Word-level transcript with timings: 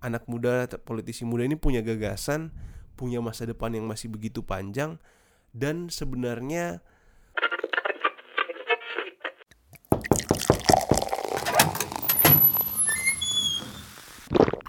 anak 0.00 0.24
muda 0.24 0.64
politisi 0.80 1.28
muda 1.28 1.44
ini 1.44 1.60
punya 1.60 1.84
gagasan 1.84 2.48
punya 2.96 3.20
masa 3.20 3.44
depan 3.44 3.76
yang 3.76 3.84
masih 3.84 4.08
begitu 4.08 4.40
panjang 4.40 4.96
dan 5.52 5.92
sebenarnya 5.92 6.80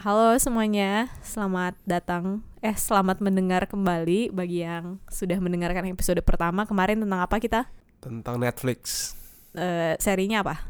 Halo 0.01 0.33
semuanya, 0.41 1.13
selamat 1.21 1.77
datang 1.85 2.41
eh 2.59 2.73
selamat 2.73 3.21
mendengar 3.21 3.69
kembali 3.69 4.33
bagi 4.33 4.65
yang 4.65 4.97
sudah 5.13 5.37
mendengarkan 5.37 5.85
episode 5.93 6.19
pertama 6.25 6.65
kemarin 6.65 6.99
tentang 6.99 7.21
apa 7.23 7.37
kita? 7.39 7.69
tentang 8.01 8.41
Netflix 8.41 9.13
Eh 9.53 9.93
serinya 10.01 10.41
apa? 10.41 10.65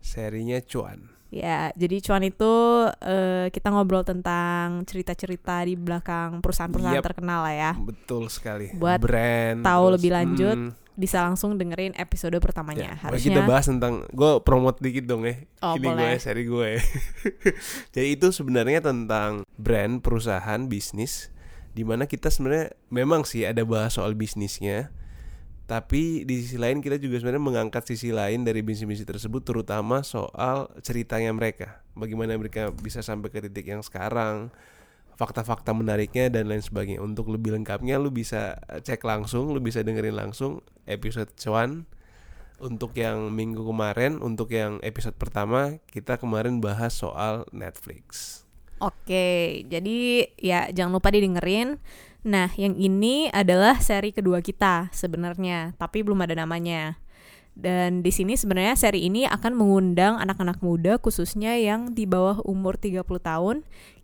serinya 0.00 0.56
Cuan 0.64 1.19
Ya, 1.30 1.70
jadi 1.78 2.02
cuan 2.02 2.26
itu 2.26 2.52
eh, 3.00 3.54
kita 3.54 3.70
ngobrol 3.70 4.02
tentang 4.02 4.82
cerita-cerita 4.82 5.62
di 5.62 5.78
belakang 5.78 6.42
perusahaan-perusahaan 6.42 6.98
Yep. 6.98 7.06
terkenal 7.06 7.46
lah 7.46 7.54
ya. 7.54 7.72
betul 7.78 8.26
sekali 8.26 8.74
Buat 8.74 8.98
brand 8.98 9.62
tahu 9.62 9.84
terus, 9.88 9.94
lebih 9.98 10.10
lanjut, 10.10 10.58
mm, 10.58 10.70
Bisa 10.98 11.24
langsung 11.24 11.56
dengerin 11.56 11.96
episode 11.96 12.34
pertamanya. 12.42 12.92
Ya, 12.92 13.08
mari 13.08 13.22
kita 13.22 13.40
Harusnya 13.40 13.48
bahas 13.48 13.64
tentang 13.64 14.04
gue 14.10 14.32
promote 14.44 14.84
dikit 14.84 15.08
dong 15.08 15.24
ya. 15.24 15.38
Oh, 15.64 15.78
Ini 15.78 15.86
gue 15.96 16.10
seri 16.20 16.44
gue. 16.44 16.70
Jadi 17.94 18.08
itu 18.10 18.28
sebenarnya 18.34 18.84
tentang 18.84 19.48
brand, 19.56 20.02
perusahaan, 20.04 20.60
bisnis 20.68 21.32
di 21.72 21.86
mana 21.86 22.04
kita 22.04 22.28
sebenarnya 22.28 22.74
memang 22.90 23.22
sih 23.24 23.46
ada 23.46 23.62
bahas 23.64 23.94
soal 23.96 24.12
bisnisnya. 24.12 24.90
Tapi 25.70 26.26
di 26.26 26.42
sisi 26.42 26.58
lain 26.58 26.82
kita 26.82 26.98
juga 26.98 27.22
sebenarnya 27.22 27.46
mengangkat 27.46 27.86
sisi 27.86 28.10
lain 28.10 28.42
dari 28.42 28.58
bisnis-bisnis 28.58 29.06
tersebut 29.06 29.46
terutama 29.46 30.02
soal 30.02 30.66
ceritanya 30.82 31.30
mereka. 31.30 31.78
Bagaimana 31.94 32.34
mereka 32.34 32.74
bisa 32.74 33.06
sampai 33.06 33.30
ke 33.30 33.38
titik 33.38 33.70
yang 33.70 33.78
sekarang, 33.78 34.50
fakta-fakta 35.14 35.70
menariknya 35.70 36.26
dan 36.26 36.50
lain 36.50 36.58
sebagainya. 36.58 36.98
Untuk 36.98 37.30
lebih 37.30 37.54
lengkapnya 37.54 38.02
lu 38.02 38.10
bisa 38.10 38.58
cek 38.66 38.98
langsung, 39.06 39.54
lu 39.54 39.62
bisa 39.62 39.86
dengerin 39.86 40.18
langsung 40.18 40.58
episode 40.90 41.30
cuan 41.38 41.86
untuk 42.58 42.90
yang 42.98 43.30
minggu 43.30 43.62
kemarin, 43.62 44.18
untuk 44.18 44.50
yang 44.50 44.82
episode 44.82 45.14
pertama 45.14 45.78
kita 45.94 46.18
kemarin 46.18 46.58
bahas 46.58 46.98
soal 46.98 47.46
Netflix. 47.54 48.42
Oke, 48.82 49.62
jadi 49.70 50.26
ya 50.34 50.66
jangan 50.74 50.98
lupa 50.98 51.14
didengerin. 51.14 51.78
Nah, 52.20 52.52
yang 52.60 52.76
ini 52.76 53.32
adalah 53.32 53.80
seri 53.80 54.12
kedua 54.12 54.44
kita 54.44 54.92
sebenarnya, 54.92 55.72
tapi 55.80 56.04
belum 56.04 56.20
ada 56.20 56.36
namanya. 56.36 57.00
Dan 57.56 58.00
di 58.00 58.12
sini 58.14 58.38
sebenarnya 58.38 58.76
seri 58.78 59.04
ini 59.08 59.26
akan 59.26 59.52
mengundang 59.52 60.16
anak-anak 60.16 60.62
muda 60.64 60.96
khususnya 60.96 61.58
yang 61.58 61.92
di 61.92 62.06
bawah 62.08 62.40
umur 62.46 62.78
30 62.78 63.04
tahun. 63.20 63.56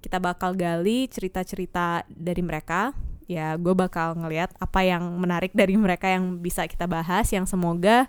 Kita 0.02 0.18
bakal 0.20 0.56
gali 0.58 1.08
cerita-cerita 1.08 2.04
dari 2.10 2.42
mereka. 2.42 2.92
Ya, 3.26 3.58
gue 3.58 3.74
bakal 3.74 4.14
ngeliat 4.18 4.54
apa 4.62 4.86
yang 4.86 5.02
menarik 5.18 5.50
dari 5.50 5.74
mereka 5.74 6.06
yang 6.10 6.38
bisa 6.38 6.64
kita 6.68 6.86
bahas, 6.86 7.26
yang 7.34 7.48
semoga 7.48 8.06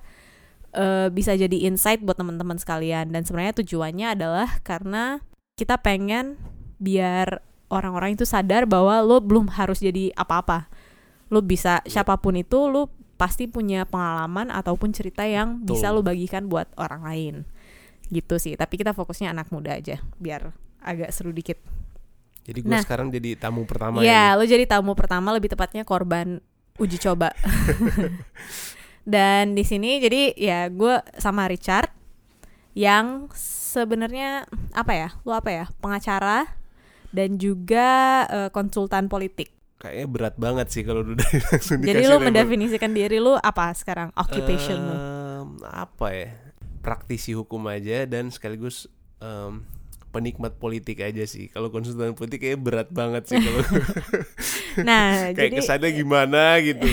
eh, 0.75 1.09
bisa 1.09 1.33
jadi 1.33 1.67
insight 1.67 2.03
buat 2.03 2.17
teman-teman 2.17 2.57
sekalian. 2.59 3.11
Dan 3.13 3.23
sebenarnya 3.23 3.55
tujuannya 3.59 4.07
adalah 4.19 4.61
karena 4.63 5.21
kita 5.57 5.79
pengen 5.81 6.37
biar 6.77 7.41
orang-orang 7.67 8.15
itu 8.15 8.23
sadar 8.23 8.63
bahwa 8.63 8.99
lo 9.03 9.19
belum 9.19 9.51
harus 9.53 9.79
jadi 9.79 10.11
apa-apa. 10.15 10.67
Lo 11.27 11.43
bisa 11.43 11.83
siapa 11.83 12.15
pun 12.19 12.39
itu 12.39 12.67
lo 12.67 12.87
pasti 13.17 13.49
punya 13.49 13.83
pengalaman 13.83 14.53
ataupun 14.53 14.93
cerita 14.93 15.25
yang 15.25 15.59
bisa 15.65 15.89
Betul. 15.91 15.95
lo 15.95 16.01
bagikan 16.05 16.43
buat 16.47 16.69
orang 16.79 17.01
lain. 17.03 17.35
Gitu 18.07 18.39
sih. 18.39 18.55
Tapi 18.55 18.79
kita 18.79 18.95
fokusnya 18.95 19.33
anak 19.35 19.51
muda 19.51 19.75
aja 19.75 19.99
biar 20.21 20.53
agak 20.79 21.11
seru 21.11 21.35
dikit. 21.35 21.59
Jadi 22.47 22.63
gue 22.63 22.71
Nah. 22.71 22.79
sekarang 22.79 23.11
jadi 23.11 23.35
tamu 23.35 23.67
pertama 23.67 23.99
Ya, 23.99 24.31
ya. 24.31 24.39
lo 24.39 24.47
jadi 24.47 24.63
tamu 24.63 24.95
pertama 24.95 25.35
lebih 25.35 25.51
tepatnya 25.51 25.83
korban 25.83 26.39
uji 26.79 26.95
coba. 27.03 27.35
Dan 29.07 29.55
di 29.55 29.63
sini 29.63 29.99
jadi 29.99 30.35
ya 30.35 30.67
gue 30.67 30.99
sama 31.19 31.47
Richard 31.47 31.91
yang 32.75 33.27
sebenarnya 33.35 34.45
apa 34.71 34.93
ya? 34.95 35.09
Lo 35.23 35.35
apa 35.35 35.49
ya? 35.51 35.65
Pengacara 35.79 36.56
dan 37.09 37.35
juga 37.35 37.87
eh, 38.25 38.49
konsultan 38.49 39.07
politik. 39.07 39.51
Kayaknya 39.77 40.07
berat 40.07 40.35
banget 40.35 40.67
sih 40.69 40.81
kalau 40.81 41.05
udah 41.05 41.21
langsung 41.47 41.77
Jadi 41.79 42.03
lo 42.03 42.17
label. 42.17 42.25
mendefinisikan 42.27 42.91
diri 42.91 43.17
lo 43.17 43.35
apa 43.35 43.69
sekarang? 43.71 44.09
Occupation. 44.11 44.79
Em, 44.79 45.47
apa 45.63 46.07
ya? 46.09 46.29
Praktisi 46.79 47.31
hukum 47.31 47.61
aja 47.67 48.03
dan 48.03 48.27
sekaligus 48.27 48.89
em, 49.17 49.61
penikmat 50.09 50.55
politik 50.55 50.97
aja 50.99 51.21
sih. 51.23 51.45
Kalau 51.47 51.69
konsultan 51.69 52.11
politik 52.11 52.41
kayaknya 52.41 52.57
berat 52.59 52.89
banget 52.89 53.23
sih 53.27 53.37
kalau 53.37 53.61
Nah, 54.81 55.29
kayak 55.29 55.37
jadi 55.37 55.55
kesannya 55.55 55.89
gimana 55.91 56.57
gitu. 56.59 56.85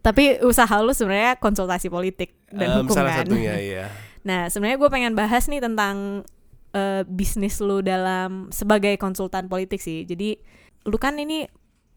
tapi 0.00 0.38
usaha 0.40 0.74
lo 0.76 0.90
sebenarnya 0.90 1.34
konsultasi 1.36 1.86
politik 1.86 2.34
dan 2.48 2.68
Em, 2.68 2.76
hukum 2.82 2.94
salah 2.94 3.14
kan. 3.14 3.26
satunya 3.26 3.54
ya. 3.58 3.86
Nah, 4.22 4.48
sebenarnya 4.48 4.78
gue 4.80 4.90
pengen 4.90 5.12
bahas 5.12 5.46
nih 5.46 5.60
tentang 5.60 6.24
eh, 6.74 7.02
bisnis 7.06 7.62
lu 7.62 7.80
dalam 7.80 8.50
sebagai 8.50 8.98
konsultan 8.98 9.46
politik 9.46 9.78
sih. 9.78 10.02
Jadi, 10.04 10.36
lu 10.84 10.98
kan 10.98 11.16
ini 11.16 11.46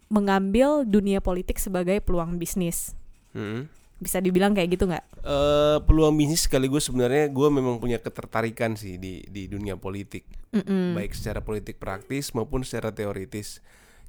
mengambil 0.08 0.88
dunia 0.88 1.20
politik 1.20 1.60
sebagai 1.60 2.00
peluang 2.00 2.40
bisnis. 2.40 2.96
Hmm. 3.36 3.68
Bisa 3.98 4.22
dibilang 4.22 4.54
kayak 4.54 4.78
gitu 4.78 4.86
nggak? 4.88 5.18
Eh, 5.28 5.78
peluang 5.84 6.16
bisnis 6.16 6.48
sekaligus 6.48 6.88
sebenarnya 6.88 7.28
gue 7.28 7.48
memang 7.52 7.84
punya 7.84 8.00
ketertarikan 8.00 8.80
sih 8.80 8.96
di 8.96 9.28
di 9.28 9.44
dunia 9.52 9.76
politik 9.76 10.24
Mm-mm. 10.56 10.96
baik 10.96 11.12
secara 11.12 11.44
politik 11.44 11.84
praktis 11.84 12.32
maupun 12.32 12.64
secara 12.64 12.96
teoritis 12.96 13.60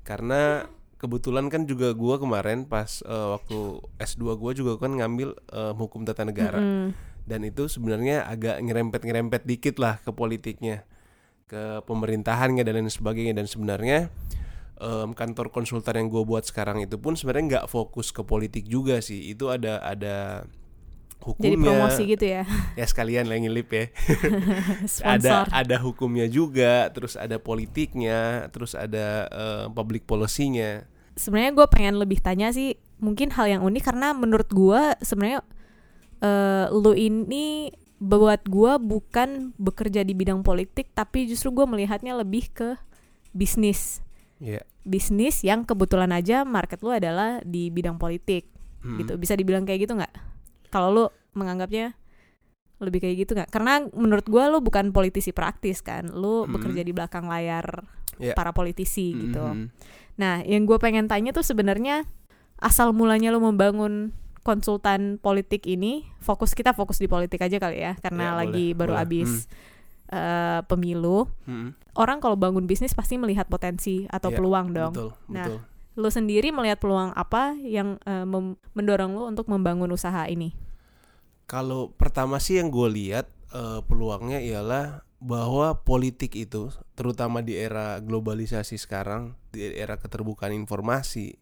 karena 0.07 0.71
kebetulan 1.03 1.51
kan 1.51 1.67
juga 1.67 1.91
gue 1.91 2.15
kemarin 2.23 2.71
pas 2.71 3.03
eh, 3.03 3.29
waktu 3.35 3.83
S2 3.99 4.39
gue 4.39 4.53
juga 4.63 4.79
kan 4.79 4.95
ngambil 4.95 5.35
eh, 5.51 5.75
hukum 5.75 6.07
tata 6.07 6.23
negara 6.23 6.63
Mm-mm. 6.63 6.95
Dan 7.29 7.45
itu 7.45 7.69
sebenarnya 7.69 8.25
agak 8.25 8.57
nyerempet-nyerempet 8.65 9.45
dikit 9.45 9.77
lah 9.77 10.01
ke 10.01 10.09
politiknya 10.17 10.89
ke 11.49 11.81
pemerintahannya 11.85 12.65
dan 12.65 12.81
lain 12.81 12.93
sebagainya. 12.93 13.37
Dan 13.37 13.49
sebenarnya 13.49 14.09
em, 14.81 15.13
kantor 15.17 15.53
konsultan 15.53 16.01
yang 16.01 16.09
gue 16.09 16.23
buat 16.25 16.45
sekarang 16.45 16.85
itu 16.85 16.97
pun 17.01 17.17
sebenarnya 17.17 17.45
nggak 17.57 17.67
fokus 17.69 18.13
ke 18.13 18.25
politik 18.25 18.65
juga 18.69 19.01
sih. 19.05 19.33
Itu 19.33 19.53
ada 19.53 19.81
ada 19.85 20.49
hukumnya. 21.25 21.57
Jadi 21.57 21.65
promosi 21.65 22.03
gitu 22.05 22.27
ya. 22.29 22.43
ya 22.77 22.87
sekalian 22.87 23.27
lah 23.27 23.37
ngilip 23.41 23.69
ya. 23.73 23.85
Ada 25.19 25.49
ada 25.51 25.77
hukumnya 25.83 26.31
juga 26.31 26.89
terus 26.95 27.19
ada 27.19 27.37
politiknya 27.41 28.47
terus 28.55 28.77
ada 28.77 29.27
eh, 29.29 29.67
public 29.73 30.05
policy-nya. 30.05 30.87
Sebenarnya 31.19 31.53
gue 31.59 31.67
pengen 31.67 31.99
lebih 31.99 32.23
tanya 32.23 32.55
sih, 32.55 32.79
mungkin 33.03 33.35
hal 33.35 33.51
yang 33.51 33.63
unik 33.67 33.91
karena 33.91 34.15
menurut 34.15 34.47
gue 34.55 34.95
sebenarnya 35.03 35.43
eh, 36.19 36.67
lu 36.71 36.93
ini 36.93 37.71
buat 37.99 38.47
gue 38.47 38.73
bukan 38.79 39.53
bekerja 39.59 40.03
di 40.03 40.15
bidang 40.15 40.43
politik, 40.43 40.91
tapi 40.93 41.27
justru 41.27 41.51
gue 41.53 41.67
melihatnya 41.67 42.15
lebih 42.15 42.51
ke 42.51 42.79
bisnis. 43.31 44.03
ya 44.39 44.63
bisnis 44.87 45.43
yang 45.43 45.67
kebetulan 45.67 46.15
aja 46.15 46.47
market 46.47 46.79
lu 46.81 46.95
adalah 46.95 47.43
di 47.43 47.69
bidang 47.69 47.99
politik 47.99 48.47
Hmm. 48.79 48.95
gitu 49.03 49.19
bisa 49.19 49.35
dibilang 49.35 49.67
kayak 49.67 49.83
gitu 49.83 49.99
nggak 49.99 50.15
kalau 50.71 50.89
lu 50.95 51.05
menganggapnya 51.35 51.99
lebih 52.79 53.03
kayak 53.03 53.27
gitu 53.27 53.35
nggak 53.35 53.51
karena 53.51 53.83
menurut 53.91 54.23
gua 54.31 54.47
lu 54.47 54.63
bukan 54.63 54.95
politisi 54.95 55.35
praktis 55.35 55.83
kan 55.83 56.07
lu 56.15 56.47
Hmm. 56.47 56.55
bekerja 56.55 56.87
di 56.87 56.95
belakang 56.95 57.27
layar 57.27 57.83
Ya. 58.23 58.39
para 58.39 58.55
politisi 58.55 59.11
gitu 59.19 59.43
Mhm. 59.43 59.67
nah 60.15 60.39
yang 60.47 60.63
gue 60.63 60.79
pengen 60.79 61.11
tanya 61.11 61.35
tuh 61.35 61.43
sebenarnya 61.43 62.07
asal 62.63 62.95
mulanya 62.95 63.35
lu 63.35 63.43
membangun 63.43 64.15
konsultan 64.43 65.17
politik 65.19 65.67
ini 65.67 66.07
fokus 66.19 66.55
kita 66.55 66.73
fokus 66.73 66.99
di 66.99 67.07
politik 67.07 67.41
aja 67.41 67.57
kali 67.57 67.79
ya 67.81 67.93
karena 67.99 68.33
Ya, 68.33 68.39
lagi 68.39 68.73
boleh, 68.73 68.79
baru 68.79 68.93
boleh. 68.95 69.05
abis 69.05 69.31
eh, 70.09 70.61
pemilu 70.65 71.29
Hmm. 71.45 71.77
orang 71.95 72.19
kalau 72.19 72.37
bangun 72.37 72.65
bisnis 72.65 72.95
pasti 72.95 73.17
melihat 73.17 73.47
potensi 73.47 74.05
atau 74.09 74.33
Ya, 74.33 74.37
peluang 74.37 74.73
dong 74.73 74.93
betul 74.95 75.11
Nah, 75.29 75.47
betul 75.47 75.59
lu 75.99 76.09
sendiri 76.09 76.55
melihat 76.55 76.79
peluang 76.79 77.11
apa 77.13 77.59
yang 77.59 77.99
mem- 78.23 78.55
mendorong 78.71 79.19
lu 79.19 79.27
untuk 79.27 79.51
membangun 79.51 79.91
usaha 79.91 80.31
ini? 80.31 80.55
Kalau 81.49 81.91
pertama 81.91 82.39
sih 82.39 82.61
yang 82.61 82.71
gue 82.71 82.87
lihat 82.87 83.27
eh, 83.51 83.81
peluangnya 83.83 84.39
ialah 84.39 85.03
bahwa 85.19 85.83
politik 85.83 86.39
itu 86.39 86.71
terutama 86.95 87.43
di 87.43 87.59
era 87.59 87.99
globalisasi 87.99 88.79
sekarang, 88.79 89.35
di 89.51 89.67
era 89.75 89.99
keterbukaan 89.99 90.55
informasi, 90.55 91.35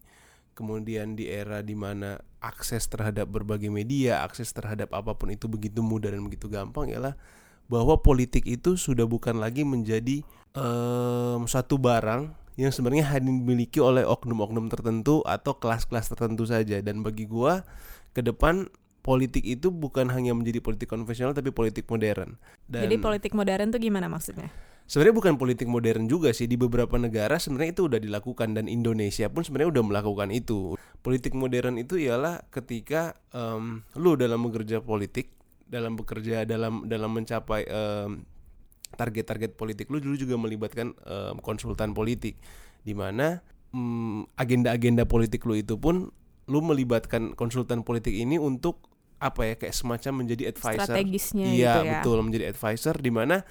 kemudian 0.57 1.13
di 1.13 1.29
era 1.29 1.61
di 1.61 1.77
mana 1.77 2.17
akses 2.47 2.87
terhadap 2.87 3.27
berbagai 3.27 3.67
media, 3.67 4.23
akses 4.23 4.55
terhadap 4.55 4.95
apa 4.95 5.13
pun 5.19 5.29
itu 5.29 5.51
begitu 5.51 5.83
mudah 5.83 6.15
dan 6.15 6.23
begitu 6.23 6.47
gampang 6.47 6.95
ialah 6.95 7.19
bahwa 7.67 7.99
politik 7.99 8.47
itu 8.47 8.79
sudah 8.79 9.03
bukan 9.03 9.43
lagi 9.43 9.67
menjadi 9.67 10.23
em, 10.55 11.41
suatu 11.43 11.75
barang 11.75 12.31
yang 12.57 12.71
sebenarnya 12.73 13.05
hanya 13.11 13.29
dimiliki 13.29 13.77
oleh 13.77 14.07
oknum-oknum 14.07 14.71
tertentu 14.71 15.21
atau 15.27 15.59
kelas-kelas 15.59 16.09
tertentu 16.09 16.47
saja 16.47 16.81
dan 16.81 17.05
bagi 17.05 17.29
gua 17.29 17.61
ke 18.15 18.25
depan 18.25 18.71
politik 19.05 19.45
itu 19.45 19.71
bukan 19.71 20.09
hanya 20.11 20.33
menjadi 20.33 20.59
politik 20.59 20.89
konvensional 20.89 21.31
tapi 21.31 21.53
politik 21.53 21.87
modern. 21.87 22.35
Dan 22.67 22.89
Jadi 22.89 22.95
politik 22.99 23.31
modern 23.31 23.71
tuh 23.71 23.79
gimana 23.79 24.11
maksudnya? 24.11 24.51
Sebenarnya 24.87 25.15
bukan 25.15 25.33
politik 25.35 25.67
modern 25.67 26.07
juga 26.07 26.31
sih. 26.31 26.47
Di 26.47 26.55
beberapa 26.55 26.95
negara 26.95 27.37
sebenarnya 27.37 27.75
itu 27.75 27.83
udah 27.91 27.99
dilakukan 27.99 28.55
dan 28.55 28.65
Indonesia 28.71 29.27
pun 29.27 29.43
sebenarnya 29.43 29.77
udah 29.77 29.83
melakukan 29.83 30.31
itu. 30.31 30.79
Politik 31.03 31.35
modern 31.35 31.77
itu 31.77 31.99
ialah 31.99 32.47
ketika 32.49 33.19
em, 33.35 33.83
lu 33.99 34.15
dalam 34.15 34.41
bekerja 34.47 34.81
politik 34.81 35.35
dalam 35.67 35.99
bekerja 35.99 36.47
dalam 36.47 36.87
dalam 36.87 37.11
mencapai 37.11 37.67
em, 37.67 38.23
target-target 38.95 39.59
politik 39.59 39.91
lu 39.91 39.99
dulu 39.99 40.15
juga 40.15 40.39
melibatkan 40.39 40.95
em, 41.03 41.35
konsultan 41.43 41.91
politik. 41.91 42.39
Di 42.81 42.95
mana 42.95 43.43
mm, 43.75 44.39
agenda-agenda 44.39 45.03
politik 45.03 45.43
lu 45.43 45.59
itu 45.59 45.75
pun 45.75 46.09
lu 46.47 46.59
melibatkan 46.63 47.35
konsultan 47.35 47.83
politik 47.83 48.15
ini 48.15 48.39
untuk 48.39 48.87
apa 49.17 49.49
ya 49.49 49.55
kayak 49.57 49.75
semacam 49.75 50.23
menjadi 50.23 50.53
advisor. 50.53 50.87
Strategisnya 50.87 51.47
iya 51.49 51.81
gitu 51.81 51.81
ya. 51.83 51.91
betul 51.99 52.17
menjadi 52.21 52.45
advisor 52.53 52.95
di 53.01 53.11
mana 53.11 53.41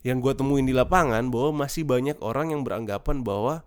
yang 0.00 0.18
gue 0.18 0.32
temuin 0.32 0.62
di 0.62 0.72
lapangan 0.72 1.26
bahwa 1.26 1.62
masih 1.62 1.82
banyak 1.82 2.18
orang 2.20 2.50
yang 2.50 2.62
beranggapan 2.62 3.20
bahwa 3.20 3.66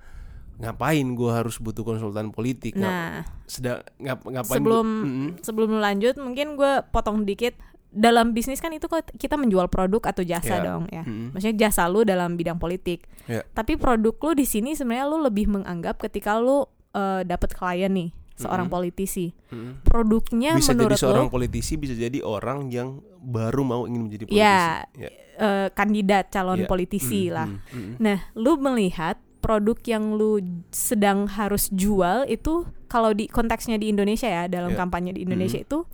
ngapain 0.57 1.07
gue 1.12 1.28
harus 1.28 1.57
butuh 1.57 1.81
konsultan 1.81 2.30
politik? 2.30 2.74
Ngap- 2.74 2.86
Nah, 2.86 3.25
sedang 3.45 3.81
ngap, 3.98 4.19
ngapain 4.24 4.57
sebelum 4.57 4.88
gua- 4.88 5.36
sebelum 5.42 5.69
lu 5.69 5.80
lanjut 5.80 6.16
mungkin 6.16 6.54
gue 6.54 6.72
potong 6.88 7.24
dikit. 7.24 7.57
Dalam 7.89 8.31
bisnis 8.31 8.57
kan 8.57 8.72
itu 8.72 8.88
kita 9.12 9.36
menjual 9.36 9.68
produk 9.68 10.00
atau 10.07 10.24
jasa 10.24 10.56
Ya. 10.56 10.63
dong 10.63 10.88
ya. 10.88 11.04
Mm-mm. 11.04 11.36
maksudnya 11.36 11.68
jasa 11.68 11.86
lu 11.86 12.04
dalam 12.04 12.33
bidang 12.33 12.56
politik. 12.56 13.04
Ya. 13.24 13.44
tapi 13.51 13.75
produk 13.75 14.16
lu 14.18 14.31
di 14.33 14.44
sini 14.44 14.74
sebenarnya 14.74 15.06
lu 15.06 15.19
lebih 15.19 15.45
menganggap 15.48 16.00
ketika 16.00 16.36
lu 16.36 16.63
eh, 16.92 17.22
dapat 17.22 17.51
klien 17.51 17.88
nih 17.88 18.10
seorang 18.41 18.67
Mm-mm. 18.67 18.77
politisi 18.77 19.25
Mm-mm. 19.47 19.85
produknya 19.85 20.57
bisa 20.57 20.73
jadi 20.73 20.79
menurut 20.81 20.97
seorang 20.97 21.27
lu 21.27 21.33
politisi 21.33 21.73
bisa 21.75 21.93
jadi 21.93 22.19
orang 22.19 22.67
yang 22.67 22.89
baru 23.17 23.61
mau 23.61 23.81
ingin 23.85 24.01
menjadi 24.03 24.23
politisi 24.25 24.41
Ya, 24.41 24.81
ya. 24.97 25.09
eh, 25.38 25.67
kandidat 25.71 26.29
calon 26.29 26.65
Ya. 26.65 26.67
politisi 26.67 27.29
Mm-mm. 27.29 27.35
lah 27.38 27.47
Mm-mm. 27.47 27.93
Nah, 27.97 28.17
lu 28.33 28.57
melihat 28.57 29.15
produk 29.41 29.77
yang 29.85 30.13
lu 30.13 30.38
sedang 30.69 31.25
harus 31.25 31.69
jual 31.69 32.25
itu 32.25 32.65
kalau 32.85 33.09
di 33.09 33.25
konteksnya 33.25 33.77
di 33.77 33.89
Indonesia 33.89 34.29
ya, 34.29 34.45
dalam 34.45 34.73
Ya. 34.73 34.77
kampanye 34.77 35.17
di 35.17 35.25
Indonesia 35.25 35.57
itu 35.57 35.85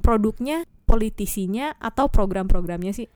produknya 0.00 0.64
politisinya 0.84 1.72
atau 1.78 2.10
program-programnya 2.10 2.92
sih? 2.92 3.08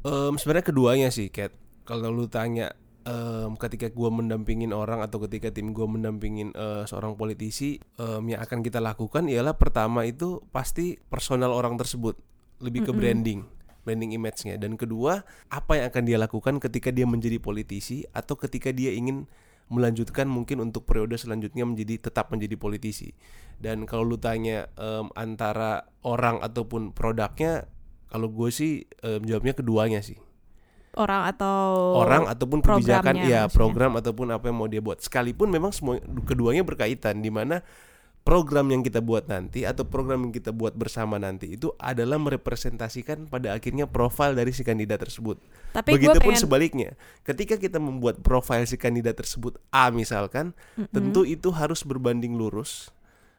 Em, 0.00 0.32
sebenarnya 0.36 0.66
keduanya 0.66 1.08
sih 1.10 1.28
Kat 1.28 1.50
kalau 1.82 2.08
lu 2.08 2.24
tanya 2.24 2.70
em, 3.04 3.52
ketika 3.56 3.88
gua 3.92 4.08
mendampingin 4.12 4.72
orang 4.72 5.00
atau 5.04 5.22
ketika 5.28 5.52
tim 5.52 5.72
gua 5.76 5.88
mendampingin 5.88 6.52
eh, 6.54 6.84
seorang 6.84 7.16
politisi 7.16 7.80
em, 7.98 8.22
yang 8.30 8.40
akan 8.40 8.60
kita 8.60 8.78
lakukan 8.78 9.28
ialah 9.28 9.56
pertama 9.56 10.04
itu 10.04 10.40
pasti 10.52 11.00
personal 11.08 11.52
orang 11.52 11.76
tersebut 11.76 12.16
lebih 12.60 12.88
ke 12.88 12.92
Mm-mm. 12.92 13.00
branding 13.00 13.40
branding 13.82 14.12
image-nya. 14.12 14.60
Dan 14.60 14.76
kedua 14.76 15.24
apa 15.48 15.80
yang 15.80 15.86
akan 15.88 16.02
dia 16.04 16.18
lakukan 16.20 16.60
ketika 16.60 16.92
dia 16.92 17.08
menjadi 17.08 17.40
politisi 17.40 18.04
atau 18.12 18.36
ketika 18.36 18.70
dia 18.70 18.92
ingin 18.92 19.24
melanjutkan 19.70 20.26
mungkin 20.26 20.58
untuk 20.60 20.82
periode 20.82 21.14
selanjutnya 21.14 21.62
menjadi 21.62 22.10
tetap 22.10 22.28
menjadi 22.34 22.58
politisi. 22.58 23.14
Dan 23.56 23.88
kalau 23.88 24.04
lu 24.04 24.18
tanya 24.20 24.68
em, 24.76 25.08
antara 25.16 25.88
orang 26.04 26.44
ataupun 26.44 26.92
produknya 26.92 27.68
kalau 28.10 28.28
gue 28.28 28.50
sih 28.50 28.84
em, 29.00 29.22
jawabnya 29.24 29.54
keduanya 29.54 30.02
sih 30.02 30.18
Orang 31.00 31.22
atau 31.24 31.58
orang 31.96 32.28
ataupun 32.28 32.60
kebijakan 32.60 33.16
ya 33.24 33.48
maksudnya. 33.48 33.56
program 33.56 33.92
ataupun 33.96 34.26
apa 34.36 34.44
yang 34.52 34.56
mau 34.60 34.68
dia 34.68 34.84
buat 34.84 35.00
sekalipun 35.00 35.48
memang 35.48 35.72
semua 35.72 35.96
keduanya 36.28 36.60
berkaitan 36.60 37.24
di 37.24 37.32
mana 37.32 37.64
program 38.20 38.68
yang 38.68 38.84
kita 38.84 39.00
buat 39.00 39.26
nanti 39.26 39.64
atau 39.64 39.88
program 39.88 40.28
yang 40.28 40.32
kita 40.36 40.52
buat 40.52 40.76
bersama 40.76 41.16
nanti 41.16 41.56
itu 41.56 41.72
adalah 41.80 42.20
merepresentasikan 42.20 43.26
pada 43.32 43.56
akhirnya 43.56 43.88
profil 43.88 44.36
dari 44.36 44.52
si 44.52 44.60
kandidat 44.60 45.00
tersebut. 45.00 45.40
Tapi 45.72 45.96
Begitupun 45.96 46.36
pengen 46.36 46.42
sebaliknya, 46.44 46.90
ketika 47.24 47.56
kita 47.56 47.80
membuat 47.80 48.20
profil 48.20 48.68
si 48.68 48.76
kandidat 48.76 49.16
tersebut 49.16 49.56
A 49.72 49.88
misalkan, 49.88 50.52
Mm-mm. 50.76 50.92
tentu 50.92 51.24
itu 51.24 51.48
harus 51.50 51.80
berbanding 51.80 52.36
lurus 52.36 52.92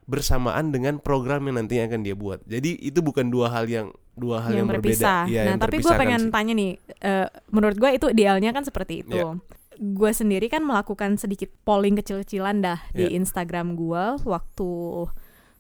bersamaan 0.10 0.74
dengan 0.74 0.98
program 0.98 1.46
yang 1.46 1.62
nantinya 1.62 1.94
akan 1.94 2.02
dia 2.02 2.18
buat. 2.18 2.42
Jadi 2.50 2.82
itu 2.82 3.00
bukan 3.06 3.30
dua 3.30 3.54
hal 3.54 3.70
yang 3.70 3.94
dua 4.14 4.44
hal 4.44 4.52
yang, 4.54 4.58
yang 4.64 4.70
berbeda. 4.70 4.86
berpisah. 4.92 5.22
Ya, 5.26 5.42
nah, 5.44 5.52
yang 5.56 5.60
tapi 5.60 5.76
gue 5.78 5.84
terpisahkan 5.88 6.02
pengen 6.02 6.22
sih. 6.22 6.32
tanya 6.32 6.54
nih, 6.54 6.72
eh, 7.00 7.28
menurut 7.50 7.78
gue 7.78 7.90
itu 7.96 8.06
idealnya 8.12 8.52
kan 8.52 8.64
seperti 8.64 9.02
itu. 9.02 9.18
Ya. 9.18 9.34
Gue 9.82 10.12
sendiri 10.14 10.46
kan 10.46 10.62
melakukan 10.62 11.18
sedikit 11.18 11.50
polling 11.64 11.98
kecil-kecilan 11.98 12.62
dah 12.62 12.80
di 12.92 13.08
Ya. 13.08 13.18
Instagram 13.18 13.74
gue 13.74 14.04
waktu 14.24 14.70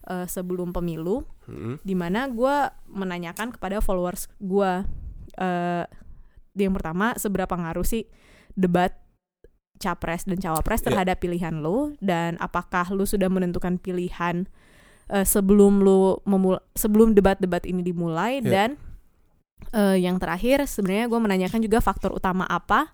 eh, 0.07 0.27
sebelum 0.27 0.71
pemilu. 0.71 1.23
Mm-mm. 1.51 1.83
di 1.83 1.97
mana 1.97 2.31
gue 2.31 2.55
menanyakan 2.87 3.51
kepada 3.51 3.83
followers 3.83 4.29
gue 4.39 4.71
eh 5.35 5.83
yang 6.53 6.71
pertama 6.71 7.11
seberapa 7.15 7.51
ngaruh 7.51 7.83
sih 7.83 8.07
debat 8.55 8.95
capres 9.75 10.23
dan 10.23 10.37
cawapres 10.37 10.79
Ya. 10.79 10.93
terhadap 10.93 11.19
pilihan 11.19 11.59
lo 11.59 11.91
dan 11.99 12.37
apakah 12.39 12.87
lu 12.93 13.03
sudah 13.03 13.27
menentukan 13.27 13.81
pilihan 13.81 14.47
eh, 15.11 15.23
sebelum 15.23 15.79
lu 15.79 16.17
memul 16.23 16.57
sebelum 16.73 17.11
debat-debat 17.11 17.63
ini 17.63 17.83
dimulai 17.83 18.39
Ya. 18.39 18.67
dan 18.67 18.69
eh, 19.71 19.97
yang 19.99 20.17
terakhir 20.17 20.63
sebenarnya 20.65 21.05
gue 21.05 21.19
menanyakan 21.19 21.59
juga 21.59 21.79
faktor 21.79 22.11
utama 22.11 22.47
apa 22.47 22.89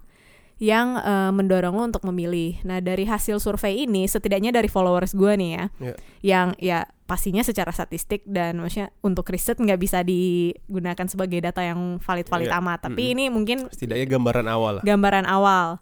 yang 0.58 0.98
eh, 0.98 1.30
mendorong 1.30 1.78
lo 1.78 1.84
untuk 1.86 2.02
memilih. 2.04 2.58
Nah 2.66 2.82
dari 2.82 3.06
hasil 3.06 3.38
survei 3.38 3.86
ini, 3.86 4.10
setidaknya 4.10 4.50
dari 4.50 4.66
followers 4.66 5.14
gue 5.14 5.30
nih 5.38 5.52
ya, 5.54 5.66
Ya. 5.78 5.94
yang 6.26 6.48
ya 6.58 6.80
pastinya 7.06 7.40
secara 7.40 7.70
statistik 7.70 8.26
dan 8.26 8.58
maksudnya 8.58 8.90
untuk 9.00 9.30
riset 9.30 9.56
nggak 9.56 9.78
bisa 9.78 10.02
digunakan 10.02 11.06
sebagai 11.08 11.40
data 11.40 11.62
yang 11.62 12.02
valid-valid 12.02 12.50
Ya. 12.50 12.58
amat. 12.58 12.90
Tapi 12.90 13.00
Mm-mm. 13.00 13.14
ini 13.14 13.24
mungkin 13.30 13.58
Setidaknya 13.70 14.10
gambaran 14.10 14.48
awal 14.50 14.72
lah. 14.82 14.84
gambaran 14.84 15.24
awal. 15.24 15.78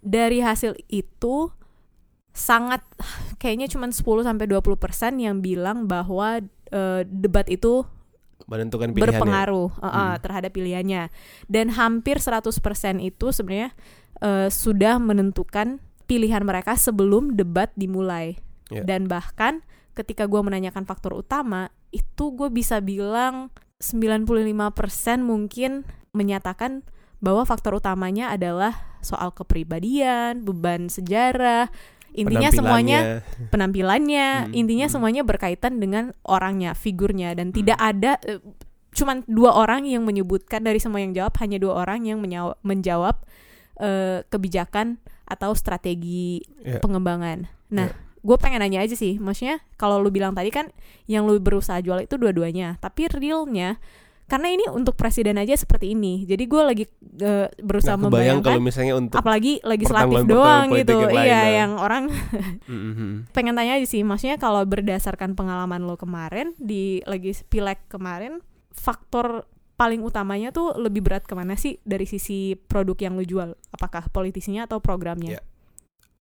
Dari 0.00 0.40
hasil 0.40 0.78
itu 0.88 1.50
sangat 2.30 2.82
kayaknya 3.42 3.66
cuma 3.66 3.90
10 3.90 4.00
sampai 4.00 4.46
20% 4.46 4.70
yang 5.18 5.42
bilang 5.42 5.90
bahwa 5.90 6.40
eh, 6.70 7.02
debat 7.06 7.46
itu 7.50 7.82
menentukan 8.50 8.90
pilihannya. 8.90 9.14
berpengaruh 9.14 9.68
uh, 9.78 9.86
uh, 9.86 9.94
Hmm. 9.94 10.18
terhadap 10.18 10.50
pilihannya 10.50 11.06
dan 11.46 11.66
hampir 11.70 12.18
100% 12.18 12.50
itu 12.98 13.30
sebenarnya 13.30 13.70
uh, 14.18 14.50
sudah 14.50 14.98
menentukan 14.98 15.78
pilihan 16.10 16.42
mereka 16.42 16.74
sebelum 16.74 17.38
debat 17.38 17.70
dimulai 17.78 18.34
Ya. 18.70 18.86
dan 18.86 19.10
bahkan 19.10 19.66
ketika 19.98 20.30
gue 20.30 20.38
menanyakan 20.38 20.86
faktor 20.86 21.10
utama 21.18 21.74
itu 21.90 22.30
gue 22.38 22.46
bisa 22.54 22.78
bilang 22.78 23.50
95% 23.82 24.70
mungkin 25.26 25.82
menyatakan 26.14 26.86
bahwa 27.18 27.42
faktor 27.42 27.74
utamanya 27.82 28.30
adalah 28.30 28.98
soal 29.02 29.34
kepribadian 29.34 30.46
beban 30.46 30.86
sejarah 30.86 31.66
intinya 32.12 32.50
semuanya 32.50 32.98
Penampilannya. 33.00 33.48
penampilannya 33.50 34.26
Hmm, 34.46 34.52
intinya 34.54 34.86
hmm. 34.86 34.94
semuanya 34.94 35.22
berkaitan 35.22 35.78
dengan 35.78 36.04
orangnya 36.22 36.74
figurnya 36.74 37.34
dan 37.34 37.50
Hmm. 37.50 37.56
tidak 37.56 37.78
ada 37.78 38.18
eh, 38.24 38.40
cuman 38.90 39.22
dua 39.24 39.54
orang 39.54 39.86
yang 39.86 40.02
menyebutkan 40.02 40.60
dari 40.60 40.82
semua 40.82 40.98
yang 40.98 41.14
jawab 41.14 41.34
hanya 41.38 41.56
dua 41.56 41.78
orang 41.78 42.02
yang 42.02 42.18
menjawab 42.60 43.22
eh, 43.76 44.26
kebijakan 44.26 44.98
atau 45.24 45.54
strategi 45.54 46.42
Ya. 46.60 46.82
pengembangan 46.82 47.46
nah 47.70 47.88
Ya. 47.88 47.94
gue 48.20 48.36
pengen 48.36 48.60
nanya 48.60 48.82
aja 48.82 48.92
sih 48.92 49.16
maksudnya 49.16 49.62
kalau 49.74 49.96
lu 49.96 50.10
bilang 50.10 50.34
tadi 50.34 50.50
kan 50.50 50.68
yang 51.06 51.24
lu 51.24 51.38
berusaha 51.38 51.78
jual 51.78 52.02
itu 52.02 52.18
dua-duanya 52.18 52.76
tapi 52.76 53.08
realnya 53.08 53.78
karena 54.30 54.48
ini 54.54 54.62
untuk 54.70 54.94
presiden 54.94 55.34
aja 55.36 55.58
seperti 55.58 55.98
ini 55.98 56.22
jadi 56.22 56.44
gue 56.46 56.62
lagi 56.62 56.84
eh, 57.18 57.50
berusaha 57.58 57.98
Nggak 57.98 58.06
kebayang 58.06 58.38
membayangkan 58.38 58.46
kalau 58.46 58.62
misalnya 58.62 58.94
untuk 58.94 59.18
apalagi 59.18 59.58
legislatif 59.66 60.22
doang 60.22 60.66
gitu 60.70 60.94
yang 60.94 61.10
lain 61.10 61.26
iya 61.26 61.34
lah. 61.34 61.48
yang 61.50 61.72
orang 61.74 62.04
Mhm. 62.70 63.34
pengen 63.34 63.58
tanya 63.58 63.82
aja 63.82 63.86
sih 63.90 64.06
maksudnya 64.06 64.38
kalau 64.38 64.62
berdasarkan 64.62 65.34
pengalaman 65.34 65.82
lo 65.82 65.98
kemarin 65.98 66.54
di 66.62 67.02
lagi 67.10 67.34
pileg 67.50 67.82
kemarin 67.90 68.38
faktor 68.70 69.50
paling 69.74 70.04
utamanya 70.06 70.54
tuh 70.54 70.76
lebih 70.78 71.02
berat 71.02 71.26
ke 71.26 71.34
mana 71.34 71.58
sih 71.58 71.82
dari 71.82 72.06
sisi 72.06 72.54
produk 72.54 72.94
yang 73.00 73.18
lo 73.18 73.24
jual 73.26 73.50
apakah 73.74 74.06
politisinya 74.08 74.70
atau 74.70 74.78
programnya 74.78 75.36
Ya. 75.36 75.42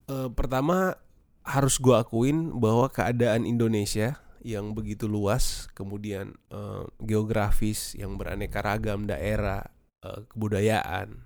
Eh, 0.06 0.30
pertama 0.30 0.94
harus 1.42 1.82
gua 1.82 2.06
akuin 2.06 2.54
bahwa 2.62 2.86
keadaan 2.94 3.42
Indonesia 3.50 4.22
yang 4.46 4.78
begitu 4.78 5.10
luas, 5.10 5.66
kemudian 5.74 6.38
eh, 6.54 6.86
geografis 7.02 7.98
yang 7.98 8.14
beraneka 8.22 8.62
ragam 8.62 9.10
daerah, 9.10 9.66
eh, 10.06 10.22
kebudayaan, 10.30 11.26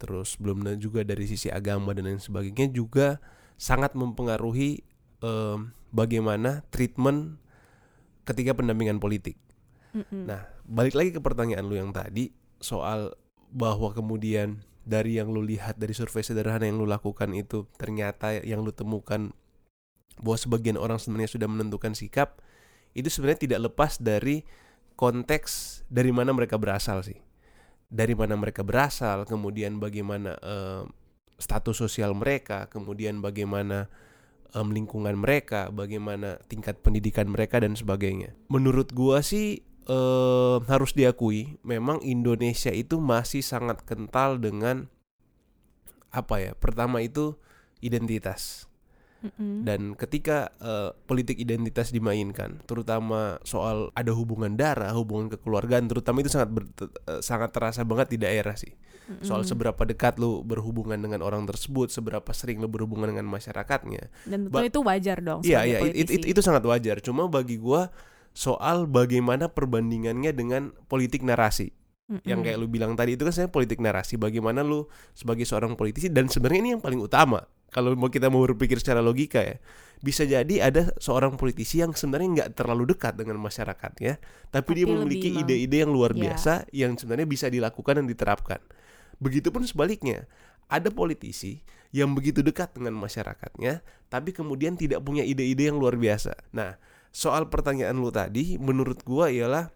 terus 0.00 0.40
belum 0.40 0.64
juga 0.80 1.04
dari 1.04 1.28
sisi 1.28 1.52
agama 1.52 1.92
dan 1.92 2.08
lain 2.08 2.22
sebagainya 2.22 2.72
juga 2.72 3.20
sangat 3.58 3.98
mempengaruhi 3.98 4.86
em, 5.18 5.74
bagaimana 5.90 6.62
treatment 6.70 7.42
ketika 8.22 8.54
pendampingan 8.54 9.02
politik. 9.02 9.34
Mm-mm. 9.90 10.30
Nah, 10.30 10.46
balik 10.62 10.94
lagi 10.94 11.10
ke 11.10 11.18
pertanyaan 11.18 11.66
lu 11.66 11.74
yang 11.74 11.90
tadi 11.90 12.30
soal 12.62 13.18
bahwa 13.50 13.90
kemudian 13.90 14.62
dari 14.86 15.18
yang 15.18 15.34
lu 15.34 15.42
lihat 15.42 15.76
dari 15.76 15.92
survei 15.92 16.22
sederhana 16.22 16.64
yang 16.64 16.78
lu 16.78 16.86
lakukan 16.86 17.34
itu 17.34 17.66
ternyata 17.76 18.38
yang 18.40 18.62
lu 18.62 18.70
temukan 18.70 19.34
bahwa 20.20 20.38
sebagian 20.38 20.76
orang 20.78 20.98
sebenarnya 21.00 21.30
sudah 21.30 21.48
menentukan 21.50 21.94
sikap 21.96 22.42
itu 22.92 23.06
sebenarnya 23.08 23.46
tidak 23.46 23.60
lepas 23.70 24.02
dari 24.02 24.42
konteks 24.98 25.82
dari 25.86 26.10
mana 26.10 26.34
mereka 26.34 26.58
berasal 26.58 27.02
sih. 27.06 27.18
dari 27.88 28.12
mana 28.12 28.36
mereka 28.36 28.60
berasal, 28.60 29.24
kemudian 29.24 29.80
bagaimana 29.80 30.36
eh, 30.44 30.84
status 31.40 31.80
sosial 31.80 32.12
mereka, 32.12 32.68
kemudian 32.68 33.24
bagaimana 33.24 33.88
em, 34.52 34.68
lingkungan 34.68 35.16
mereka, 35.16 35.72
bagaimana 35.72 36.36
tingkat 36.52 36.84
pendidikan 36.84 37.32
mereka 37.32 37.64
dan 37.64 37.72
sebagainya. 37.74 38.36
Menurut 38.52 38.92
gua 38.92 39.24
sih 39.24 39.64
eh, 39.88 40.56
harus 40.68 40.92
diakui, 40.92 41.56
memang 41.64 42.04
Indonesia 42.04 42.68
itu 42.68 43.00
masih 43.00 43.40
sangat 43.40 43.80
kental 43.88 44.36
dengan 44.36 44.92
apa 46.12 46.44
ya? 46.44 46.52
Pertama 46.52 47.00
itu 47.00 47.40
identitas. 47.80 48.67
Mm-mm. 49.18 49.66
Dan 49.66 49.98
ketika 49.98 50.54
eh, 50.56 50.94
politik 51.04 51.36
identitas 51.36 51.90
dimainkan, 51.90 52.62
terutama 52.64 53.42
soal 53.42 53.90
ada 53.92 54.14
hubungan 54.14 54.54
darah, 54.54 54.94
hubungan 54.94 55.26
kekeluargaan, 55.28 55.90
terutama 55.90 56.22
itu 56.22 56.30
sangat 56.30 56.54
ber- 56.54 56.70
eh, 56.78 57.18
sangat 57.18 57.50
terasa 57.50 57.82
banget 57.82 58.14
di 58.14 58.18
daerah 58.22 58.54
sih. 58.54 58.70
Soal 59.24 59.42
Mm-mm. 59.42 59.50
seberapa 59.50 59.82
dekat 59.82 60.20
lu 60.20 60.44
berhubungan 60.44 61.00
dengan 61.00 61.24
orang 61.24 61.48
tersebut, 61.48 61.90
seberapa 61.90 62.28
sering 62.30 62.60
lu 62.60 62.68
berhubungan 62.68 63.10
dengan 63.10 63.26
masyarakatnya. 63.26 64.06
dan 64.22 64.46
ba- 64.46 64.62
itu 64.62 64.78
wajar 64.84 65.18
dong 65.18 65.40
Iya, 65.42 65.66
iya, 65.66 65.78
it- 65.82 65.96
it- 65.96 66.12
it- 66.22 66.28
itu 66.30 66.40
sangat 66.44 66.62
wajar. 66.62 67.00
Cuma 67.00 67.26
bagi 67.26 67.58
gua 67.58 67.90
soal 68.30 68.86
bagaimana 68.86 69.50
perbandingannya 69.50 70.30
dengan 70.30 70.70
politik 70.86 71.26
narasi 71.26 71.74
Mm-mm. 72.06 72.22
yang 72.22 72.40
kayak 72.40 72.54
lu 72.54 72.70
bilang 72.70 72.94
tadi 72.94 73.18
itu 73.18 73.26
kan 73.26 73.34
sebenarnya 73.34 73.50
politik 73.52 73.78
narasi 73.82 74.14
bagaimana 74.14 74.62
lu 74.62 74.86
sebagai 75.10 75.42
seorang 75.42 75.74
politisi 75.74 76.06
dan 76.06 76.30
sebenarnya 76.30 76.60
ini 76.62 76.70
yang 76.78 76.82
paling 76.84 77.02
utama 77.02 77.42
kalau 77.68 77.92
mau 77.94 78.08
kita 78.08 78.32
mau 78.32 78.44
berpikir 78.44 78.80
secara 78.80 79.04
logika 79.04 79.44
ya 79.44 79.56
bisa 79.98 80.22
jadi 80.22 80.62
ada 80.62 80.94
seorang 81.02 81.34
politisi 81.34 81.82
yang 81.82 81.90
sebenarnya 81.90 82.28
nggak 82.30 82.50
terlalu 82.54 82.94
dekat 82.94 83.18
dengan 83.18 83.36
masyarakat 83.42 83.92
ya 83.98 84.14
tapi, 84.54 84.78
dia 84.78 84.86
Tapi 84.86 84.94
memiliki 84.94 85.28
ide-ide 85.34 85.82
yang 85.82 85.90
luar 85.90 86.14
Ya. 86.14 86.30
biasa 86.30 86.70
yang 86.70 86.94
sebenarnya 86.94 87.28
bisa 87.28 87.46
dilakukan 87.50 88.02
dan 88.02 88.06
diterapkan 88.06 88.60
begitupun 89.18 89.66
sebaliknya 89.66 90.30
ada 90.70 90.88
politisi 90.94 91.60
yang 91.90 92.14
begitu 92.14 92.44
dekat 92.44 92.76
dengan 92.78 92.94
masyarakatnya 92.94 93.82
tapi 94.06 94.30
kemudian 94.30 94.78
tidak 94.78 95.02
punya 95.02 95.26
ide-ide 95.26 95.68
yang 95.68 95.82
luar 95.82 95.98
biasa 95.98 96.36
nah 96.54 96.78
soal 97.10 97.50
pertanyaan 97.50 97.98
lu 97.98 98.14
tadi 98.14 98.54
menurut 98.60 99.02
gua 99.02 99.32
ialah 99.32 99.74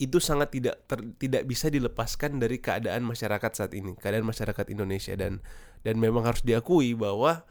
itu 0.00 0.16
sangat 0.16 0.56
tidak 0.56 0.80
ter- 0.88 1.12
tidak 1.20 1.44
bisa 1.44 1.68
dilepaskan 1.68 2.40
dari 2.40 2.56
keadaan 2.56 3.04
masyarakat 3.04 3.52
saat 3.52 3.72
ini, 3.76 3.92
keadaan 4.00 4.24
masyarakat 4.24 4.72
Indonesia 4.72 5.12
dan 5.12 5.44
dan 5.84 6.00
memang 6.00 6.24
harus 6.24 6.40
diakui 6.40 6.96
bahwa 6.96 7.44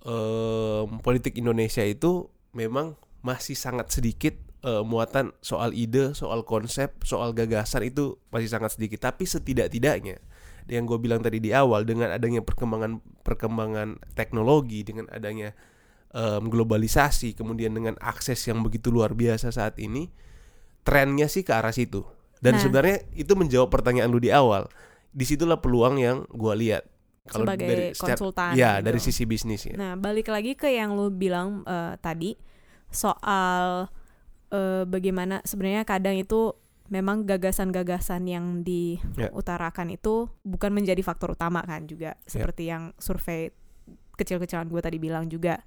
em, 0.00 0.88
politik 1.04 1.36
Indonesia 1.36 1.84
itu 1.84 2.32
memang 2.56 2.96
masih 3.20 3.52
sangat 3.52 3.92
sedikit 3.92 4.32
eh, 4.64 4.80
muatan 4.80 5.36
soal 5.44 5.76
ide, 5.76 6.16
soal 6.16 6.48
konsep, 6.48 7.04
soal 7.04 7.36
gagasan 7.36 7.84
itu 7.84 8.16
masih 8.32 8.48
sangat 8.48 8.80
sedikit. 8.80 9.04
Tapi 9.04 9.28
setidak-tidaknya 9.28 10.24
yang 10.64 10.88
gue 10.88 10.96
bilang 10.96 11.20
tadi 11.20 11.44
di 11.44 11.52
awal 11.52 11.84
dengan 11.84 12.08
adanya 12.08 12.40
perkembangan 12.40 13.04
perkembangan 13.20 14.00
teknologi, 14.16 14.80
dengan 14.80 15.04
adanya 15.12 15.52
em, 16.16 16.48
globalisasi, 16.48 17.36
kemudian 17.36 17.76
dengan 17.76 18.00
akses 18.00 18.40
yang 18.48 18.64
begitu 18.64 18.88
luar 18.88 19.12
biasa 19.12 19.52
saat 19.52 19.76
ini, 19.76 20.08
trennya 20.84 21.26
sih 21.26 21.40
ke 21.40 21.50
arah 21.50 21.72
situ. 21.72 22.04
Dan 22.38 22.56
Nah. 22.56 22.60
sebenarnya 22.60 22.96
itu 23.12 23.32
menjawab 23.32 23.72
pertanyaan 23.72 24.06
lu 24.06 24.20
di 24.20 24.28
awal. 24.28 24.68
Di 25.10 25.24
situlah 25.24 25.56
peluang 25.56 25.96
yang 25.96 26.28
gua 26.28 26.52
lihat. 26.52 26.84
Kalau 27.24 27.48
Sebagai 27.48 27.64
dari 27.64 27.84
secara- 27.90 28.20
konsultan 28.20 28.48
ya 28.52 28.70
gitu. 28.76 28.84
dari 28.84 28.98
sisi 29.00 29.24
bisnis 29.24 29.64
ya. 29.64 29.74
Nah, 29.74 29.96
balik 29.96 30.28
lagi 30.28 30.52
ke 30.52 30.68
yang 30.68 30.92
lu 30.92 31.08
bilang 31.08 31.64
eh, 31.64 31.96
tadi 31.98 32.36
soal 32.90 33.88
eh, 34.50 34.84
bagaimana 34.84 35.40
sebenarnya 35.42 35.82
kadang 35.82 36.14
itu 36.14 36.54
memang 36.86 37.24
gagasan-gagasan 37.24 38.28
yang 38.28 38.60
Ya. 38.62 39.32
diutarakan 39.32 39.90
itu 39.90 40.28
bukan 40.42 40.70
menjadi 40.70 41.00
faktor 41.00 41.32
utama 41.32 41.64
kan 41.64 41.88
juga 41.88 42.14
Ya. 42.14 42.28
seperti 42.28 42.68
yang 42.68 42.92
survei 42.96 43.50
kecil-kecilan 44.14 44.68
gue 44.68 44.78
tadi 44.78 45.00
bilang 45.00 45.26
juga. 45.26 45.64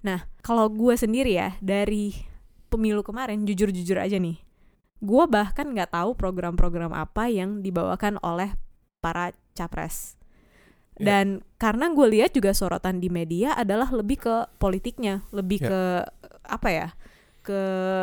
Nah, 0.00 0.24
kalau 0.40 0.70
gue 0.70 0.94
sendiri 0.94 1.36
ya 1.36 1.58
dari 1.60 2.16
pemilu 2.70 3.02
kemarin 3.02 3.44
jujur-jujur 3.44 3.98
aja 3.98 4.16
nih, 4.16 4.40
gue 5.00 5.24
bahkan 5.26 5.66
nggak 5.66 5.90
tahu 5.90 6.12
program-program 6.12 6.92
apa 6.92 7.26
yang 7.26 7.60
dibawakan 7.60 8.20
oleh 8.20 8.52
para 9.00 9.32
capres. 9.52 10.20
Ya. 10.94 11.08
Dan 11.16 11.40
karena 11.56 11.88
gue 11.88 12.06
lihat 12.10 12.30
juga 12.30 12.52
sorotan 12.52 13.00
di 13.00 13.08
media 13.08 13.52
adalah 13.54 13.88
lebih 13.88 14.20
ke 14.20 14.34
politiknya, 14.56 15.24
lebih 15.30 15.58
Ya. 15.58 15.68
ke 15.68 15.80
apa 16.44 16.68
ya, 16.68 16.88
ke 17.40 17.56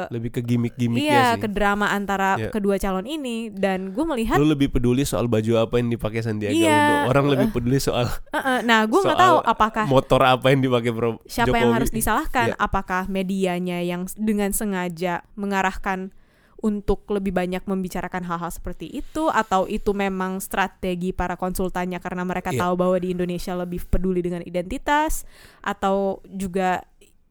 Lebih 0.10 0.34
ke 0.34 0.42
gimmick-gimmicknya 0.42 1.06
iya 1.06 1.26
sih. 1.38 1.46
ke 1.46 1.48
drama 1.48 1.94
antara 1.94 2.42
Ya. 2.42 2.50
kedua 2.50 2.82
calon 2.82 3.06
ini. 3.06 3.54
Dan 3.54 3.94
gue 3.94 4.02
melihat, 4.02 4.42
Lu 4.42 4.50
lebih 4.50 4.74
peduli 4.74 5.06
soal 5.06 5.30
baju 5.30 5.62
apa 5.62 5.78
yang 5.78 5.94
dipakai 5.94 6.26
Sandiaga 6.26 6.58
Iya. 6.58 6.74
Uno. 6.74 7.14
Orang 7.14 7.26
lebih 7.30 7.54
peduli 7.54 7.78
soal 7.78 8.10
"Eh, 8.34 8.34
eh," 8.36 8.60
nah 8.64 8.82
gue 8.84 8.98
nggak 8.98 9.14
tahu 9.16 9.38
apakah 9.46 9.86
motor 9.86 10.26
apa 10.26 10.50
yang 10.50 10.66
dipakai 10.66 10.90
Pro 10.90 11.22
siapa 11.24 11.54
Jokowi. 11.54 11.62
yang 11.62 11.74
harus 11.78 11.92
disalahkan 11.94 12.48
Ya. 12.52 12.58
apakah 12.58 13.06
medianya 13.06 13.78
yang 13.80 14.10
dengan 14.18 14.50
sengaja 14.50 15.22
mengarahkan 15.38 16.17
untuk 16.58 17.06
lebih 17.14 17.30
banyak 17.32 17.62
membicarakan 17.64 18.26
hal-hal 18.26 18.50
seperti 18.50 18.90
itu 18.90 19.30
atau 19.30 19.70
itu 19.70 19.94
memang 19.94 20.42
strategi 20.42 21.14
para 21.14 21.38
konsultannya 21.38 22.02
karena 22.02 22.26
mereka 22.26 22.50
Iya. 22.50 22.66
tahu 22.66 22.74
bahwa 22.76 22.98
di 22.98 23.14
Indonesia 23.14 23.54
lebih 23.54 23.86
peduli 23.86 24.26
dengan 24.26 24.42
identitas 24.42 25.24
atau 25.62 26.20
juga 26.26 26.82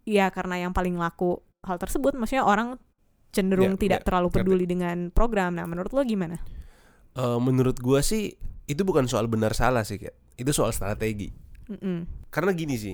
ya 0.07 0.31
karena 0.31 0.63
yang 0.63 0.71
paling 0.71 0.95
laku 0.95 1.43
hal 1.67 1.77
tersebut 1.77 2.15
maksudnya 2.15 2.47
orang 2.47 2.79
cenderung 3.35 3.75
Ya, 3.75 3.83
tidak 3.83 4.01
ya, 4.01 4.07
terlalu 4.07 4.29
ngerti. 4.31 4.39
peduli 4.39 4.65
dengan 4.65 4.97
program 5.11 5.59
nah 5.59 5.67
menurut 5.67 5.91
lo 5.91 6.03
gimana 6.03 6.39
Eh, 7.17 7.39
menurut 7.41 7.81
gua 7.81 8.05
sih 8.05 8.37
itu 8.69 8.85
bukan 8.85 9.09
soal 9.09 9.25
benar 9.25 9.57
salah 9.57 9.89
sih, 9.89 9.97
Kat. 9.97 10.13
Itu 10.37 10.53
soal 10.53 10.77
strategi. 10.77 11.33
Mm-mm. 11.65 12.05
Karena 12.29 12.53
gini 12.53 12.77
sih, 12.77 12.93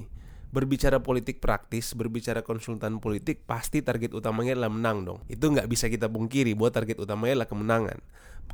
berbicara 0.53 1.01
politik 1.01 1.41
praktis, 1.41 1.97
berbicara 1.97 2.45
konsultan 2.45 3.01
politik, 3.01 3.49
pasti 3.49 3.81
target 3.81 4.13
utamanya 4.13 4.53
adalah 4.53 4.69
menang 4.69 4.99
dong. 5.09 5.19
Itu 5.27 5.49
nggak 5.49 5.65
bisa 5.65 5.89
kita 5.89 6.13
pungkiri 6.13 6.53
bahwa 6.53 6.71
target 6.71 7.01
utamanya 7.01 7.41
adalah 7.41 7.49
kemenangan. 7.49 7.99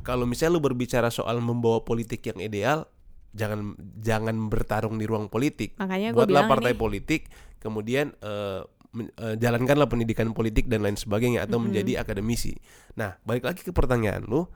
Kalau 0.07 0.23
misalnya 0.23 0.55
lu 0.55 0.63
berbicara 0.63 1.11
soal 1.11 1.43
membawa 1.43 1.83
politik 1.83 2.23
yang 2.23 2.39
ideal, 2.39 2.87
jangan 3.35 3.75
jangan 3.99 4.47
bertarung 4.47 4.95
di 4.95 5.03
ruang 5.03 5.27
politik. 5.27 5.75
makanya 5.75 6.15
Buatlah 6.15 6.47
partai 6.47 6.71
ini 6.71 6.79
politik, 6.79 7.21
kemudian 7.59 8.15
eh, 8.23 8.63
men- 8.95 9.11
eh, 9.19 9.35
jalankanlah 9.35 9.91
pendidikan 9.91 10.31
politik 10.31 10.71
dan 10.71 10.87
lain 10.87 10.95
sebagainya 10.95 11.45
atau 11.45 11.59
Mm-mm. 11.59 11.67
menjadi 11.67 11.99
akademisi. 11.99 12.55
Nah, 12.95 13.19
balik 13.27 13.43
lagi 13.43 13.61
ke 13.61 13.75
pertanyaan 13.75 14.23
lu, 14.23 14.47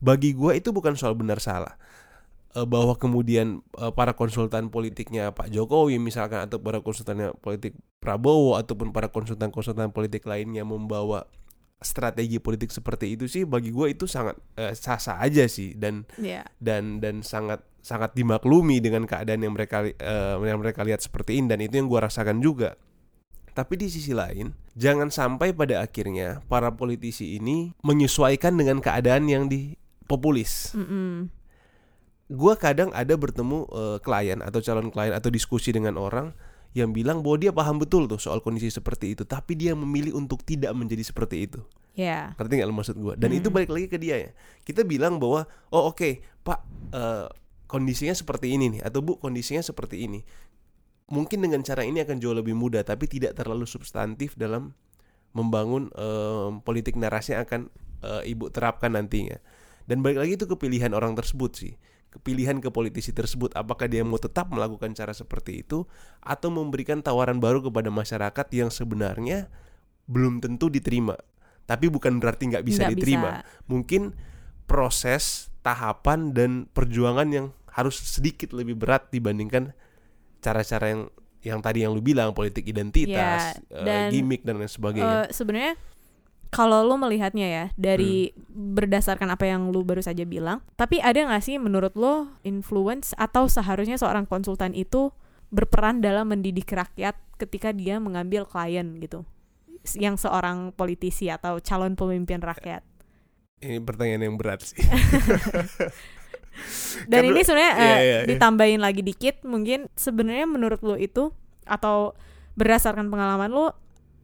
bagi 0.00 0.32
gua 0.32 0.56
itu 0.56 0.72
bukan 0.72 0.96
soal 0.96 1.12
benar 1.12 1.36
salah. 1.36 1.76
Eh, 2.58 2.66
bahwa 2.66 2.98
kemudian 2.98 3.62
eh, 3.78 3.92
para 3.94 4.18
konsultan 4.18 4.66
politiknya 4.74 5.30
Pak 5.30 5.54
Jokowi 5.54 6.02
misalkan 6.02 6.42
atau 6.42 6.58
para 6.58 6.82
konsultannya 6.82 7.30
politik 7.38 7.78
Prabowo 8.02 8.58
ataupun 8.58 8.90
para 8.90 9.06
konsultan-konsultan 9.10 9.94
politik 9.94 10.26
lainnya 10.26 10.66
membawa 10.66 11.30
strategi 11.78 12.42
politik 12.42 12.74
seperti 12.74 13.14
itu 13.14 13.30
sih 13.30 13.46
bagi 13.46 13.70
gua 13.70 13.86
itu 13.86 14.10
sangat 14.10 14.34
eh, 14.58 14.74
sah-sah 14.74 15.22
aja 15.22 15.46
sih 15.46 15.78
dan 15.78 16.02
ya 16.18 16.42
dan 16.58 16.98
dan 16.98 17.22
sangat 17.22 17.62
sangat 17.78 18.18
dimaklumi 18.18 18.82
dengan 18.82 19.06
keadaan 19.06 19.46
yang 19.46 19.54
mereka 19.54 19.86
eh, 19.86 20.36
yang 20.42 20.58
mereka 20.58 20.82
lihat 20.82 20.98
seperti 20.98 21.38
ini 21.38 21.46
dan 21.46 21.62
itu 21.62 21.78
yang 21.78 21.86
gua 21.86 22.10
rasakan 22.10 22.42
juga. 22.42 22.74
Tapi 23.54 23.74
di 23.74 23.90
sisi 23.90 24.14
lain, 24.14 24.54
jangan 24.78 25.10
sampai 25.10 25.50
pada 25.50 25.82
akhirnya 25.82 26.46
para 26.46 26.70
politisi 26.78 27.42
ini 27.42 27.74
menyesuaikan 27.82 28.54
dengan 28.54 28.78
keadaan 28.78 29.26
yang 29.26 29.50
di 29.50 29.74
populis. 30.06 30.78
Mm-mm. 30.78 31.37
Gua 32.28 32.60
kadang 32.60 32.92
ada 32.92 33.16
bertemu 33.16 33.64
eh, 33.72 33.98
klien 34.04 34.38
atau 34.44 34.60
calon 34.60 34.92
klien 34.92 35.16
atau 35.16 35.32
diskusi 35.32 35.72
dengan 35.72 35.96
orang 35.96 36.36
yang 36.76 36.92
bilang 36.92 37.24
bahwa 37.24 37.40
dia 37.40 37.48
paham 37.48 37.80
betul 37.80 38.04
tuh 38.04 38.20
soal 38.20 38.44
kondisi 38.44 38.68
seperti 38.68 39.16
itu, 39.16 39.24
tapi 39.24 39.56
dia 39.56 39.72
memilih 39.72 40.12
untuk 40.20 40.44
tidak 40.44 40.76
menjadi 40.76 41.00
seperti 41.00 41.48
itu. 41.48 41.60
ya 41.98 42.36
Ngerti 42.38 42.52
nggak 42.60 42.70
maksud 42.70 42.96
gue? 43.00 43.14
Dan 43.18 43.32
itu 43.34 43.48
Hmm. 43.48 43.56
balik 43.58 43.70
lagi 43.72 43.86
ke 43.90 43.98
dia 43.98 44.16
ya. 44.20 44.30
Kita 44.62 44.84
bilang 44.84 45.16
bahwa 45.18 45.48
oh 45.72 45.90
oke 45.90 46.20
Pak 46.44 46.60
eh, 46.92 47.26
kondisinya 47.66 48.14
seperti 48.14 48.52
ini 48.54 48.78
nih 48.78 48.80
atau 48.84 49.00
Bu 49.00 49.16
kondisinya 49.18 49.64
seperti 49.64 50.04
ini. 50.04 50.20
Mungkin 51.08 51.40
dengan 51.40 51.64
cara 51.64 51.88
ini 51.88 52.04
akan 52.04 52.20
jauh 52.20 52.36
lebih 52.36 52.52
mudah 52.52 52.84
tapi 52.84 53.08
tidak 53.08 53.32
terlalu 53.34 53.64
substantif 53.64 54.36
dalam 54.36 54.76
membangun 55.32 55.88
eh, 55.96 56.48
politik 56.62 56.94
narasi 57.00 57.32
yang 57.34 57.48
akan 57.48 57.60
eh, 58.04 58.30
Ibu 58.30 58.52
terapkan 58.52 58.92
nantinya. 58.92 59.40
Dan 59.88 60.04
balik 60.04 60.20
lagi 60.20 60.32
itu 60.36 60.44
kepilihan 60.44 60.92
orang 60.92 61.16
tersebut 61.16 61.56
sih. 61.56 61.72
Kepilihan 62.08 62.56
ke 62.64 62.72
politisi 62.72 63.12
tersebut 63.12 63.52
apakah 63.52 63.84
dia 63.84 64.00
mau 64.00 64.16
tetap 64.16 64.48
melakukan 64.48 64.96
cara 64.96 65.12
seperti 65.12 65.60
itu 65.60 65.84
atau 66.24 66.48
memberikan 66.48 67.04
tawaran 67.04 67.36
baru 67.36 67.60
kepada 67.60 67.92
masyarakat 67.92 68.46
yang 68.56 68.72
sebenarnya 68.72 69.52
belum 70.08 70.40
tentu 70.40 70.72
diterima. 70.72 71.20
Tapi 71.68 71.92
bukan 71.92 72.16
berarti 72.16 72.48
nggak 72.48 72.64
bisa 72.64 72.88
Nggak 72.88 72.92
diterima. 72.96 73.30
Mungkin 73.68 74.16
proses, 74.64 75.52
tahapan 75.60 76.32
dan 76.32 76.50
perjuangan 76.72 77.28
yang 77.28 77.46
harus 77.76 78.00
sedikit 78.00 78.56
lebih 78.56 78.80
berat 78.80 79.12
dibandingkan 79.12 79.76
cara-cara 80.40 80.96
yang 80.96 81.02
yang 81.38 81.60
tadi 81.62 81.86
yang 81.86 81.94
lu 81.94 82.02
bilang 82.02 82.34
politik 82.34 82.66
identitas, 82.66 83.60
Ya, 83.70 83.84
dan, 83.84 84.10
gimmick 84.10 84.42
dan 84.42 84.58
lain 84.58 84.66
sebagainya. 84.66 85.28
Eh, 85.28 85.36
sebenarnya 85.36 85.74
kalau 86.48 86.80
lu 86.84 86.96
melihatnya 86.96 87.46
ya 87.46 87.64
dari 87.76 88.32
berdasarkan 88.48 89.28
apa 89.28 89.44
yang 89.44 89.68
lu 89.68 89.84
baru 89.84 90.00
saja 90.00 90.24
bilang, 90.24 90.64
tapi 90.80 90.96
ada 90.98 91.20
nggak 91.20 91.44
sih 91.44 91.60
menurut 91.60 91.92
lo 91.94 92.32
influence 92.44 93.12
atau 93.20 93.46
seharusnya 93.46 94.00
seorang 94.00 94.24
konsultan 94.24 94.72
itu 94.72 95.12
berperan 95.52 96.00
dalam 96.00 96.28
mendidik 96.32 96.68
rakyat 96.72 97.16
ketika 97.36 97.72
dia 97.72 98.00
mengambil 98.00 98.48
klien 98.48 98.96
gitu, 99.00 99.28
yang 99.96 100.16
seorang 100.16 100.72
politisi 100.72 101.28
atau 101.28 101.60
calon 101.60 101.96
pemimpin 101.96 102.40
rakyat. 102.40 102.84
Ini 103.58 103.82
pertanyaan 103.82 104.22
yang 104.32 104.36
berat 104.38 104.62
sih. 104.64 104.78
Dan 107.06 107.22
Karena- 107.22 107.30
ini 107.30 107.40
sebenarnya 107.46 107.74
eh, 107.78 107.84
iya, 107.86 107.98
iya. 108.02 108.18
ditambahin 108.26 108.80
lagi 108.82 109.02
dikit, 109.06 109.46
mungkin 109.46 109.86
sebenarnya 109.94 110.46
menurut 110.50 110.82
lo 110.82 110.98
itu 110.98 111.30
atau 111.62 112.18
berdasarkan 112.58 113.06
pengalaman 113.06 113.50
lo, 113.54 113.78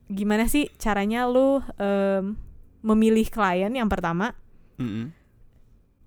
gimana 0.06 0.44
sih 0.46 0.68
caranya 0.76 1.24
lo 1.24 1.64
em, 1.80 2.36
memilih 2.84 3.26
klien 3.28 3.72
yang 3.72 3.88
pertama? 3.88 4.36
Mm-mm. 4.74 5.14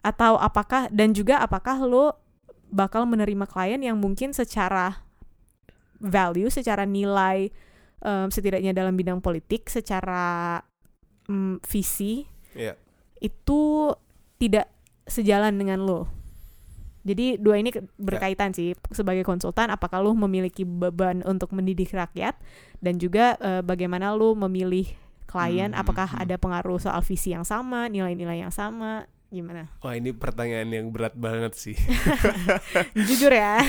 atau 0.03 0.35
apakah 0.39 0.91
dan 0.91 1.11
juga 1.15 1.39
apakah 1.39 1.79
lo 1.83 2.15
bakal 2.67 3.07
menerima 3.07 3.47
klien 3.47 3.79
yang 3.79 3.95
mungkin 3.95 4.31
secara 4.35 5.03
value, 5.99 6.51
secara 6.51 6.83
nilai 6.83 7.47
em, 7.99 8.27
setidaknya 8.29 8.71
dalam 8.75 8.95
bidang 8.95 9.19
politik, 9.19 9.67
secara 9.71 10.59
em, 11.27 11.59
visi 11.63 12.27
Iya. 12.57 12.73
itu 13.21 13.93
tidak 14.41 14.65
sejalan 15.05 15.53
dengan 15.55 15.85
lo. 15.85 16.09
Jadi 17.07 17.39
dua 17.39 17.55
ini 17.55 17.71
ke- 17.71 17.87
berkaitan 17.95 18.51
sih 18.51 18.75
sebagai 18.91 19.23
konsultan 19.23 19.71
apakah 19.71 20.03
lo 20.03 20.11
memiliki 20.11 20.61
beban 20.61 21.23
untuk 21.23 21.55
mendidik 21.55 21.89
rakyat 21.89 22.35
dan 22.77 22.99
juga 22.99 23.39
eh, 23.39 23.63
bagaimana 23.63 24.11
lo 24.11 24.35
memilih 24.35 24.91
klien 25.23 25.71
Hmm, 25.71 25.79
apakah 25.79 26.07
hmm. 26.07 26.23
ada 26.23 26.35
pengaruh 26.35 26.77
soal 26.77 26.99
visi 26.99 27.31
yang 27.31 27.43
sama, 27.43 27.87
nilai-nilai 27.87 28.39
yang 28.39 28.51
sama, 28.51 29.07
gimana? 29.27 29.67
Wah 29.79 29.91
ini 29.91 30.11
pertanyaan 30.11 30.67
yang 30.67 30.87
berat 30.87 31.15
banget 31.15 31.51
sih. 31.51 31.75
Jujur 33.07 33.31
ya. 33.31 33.59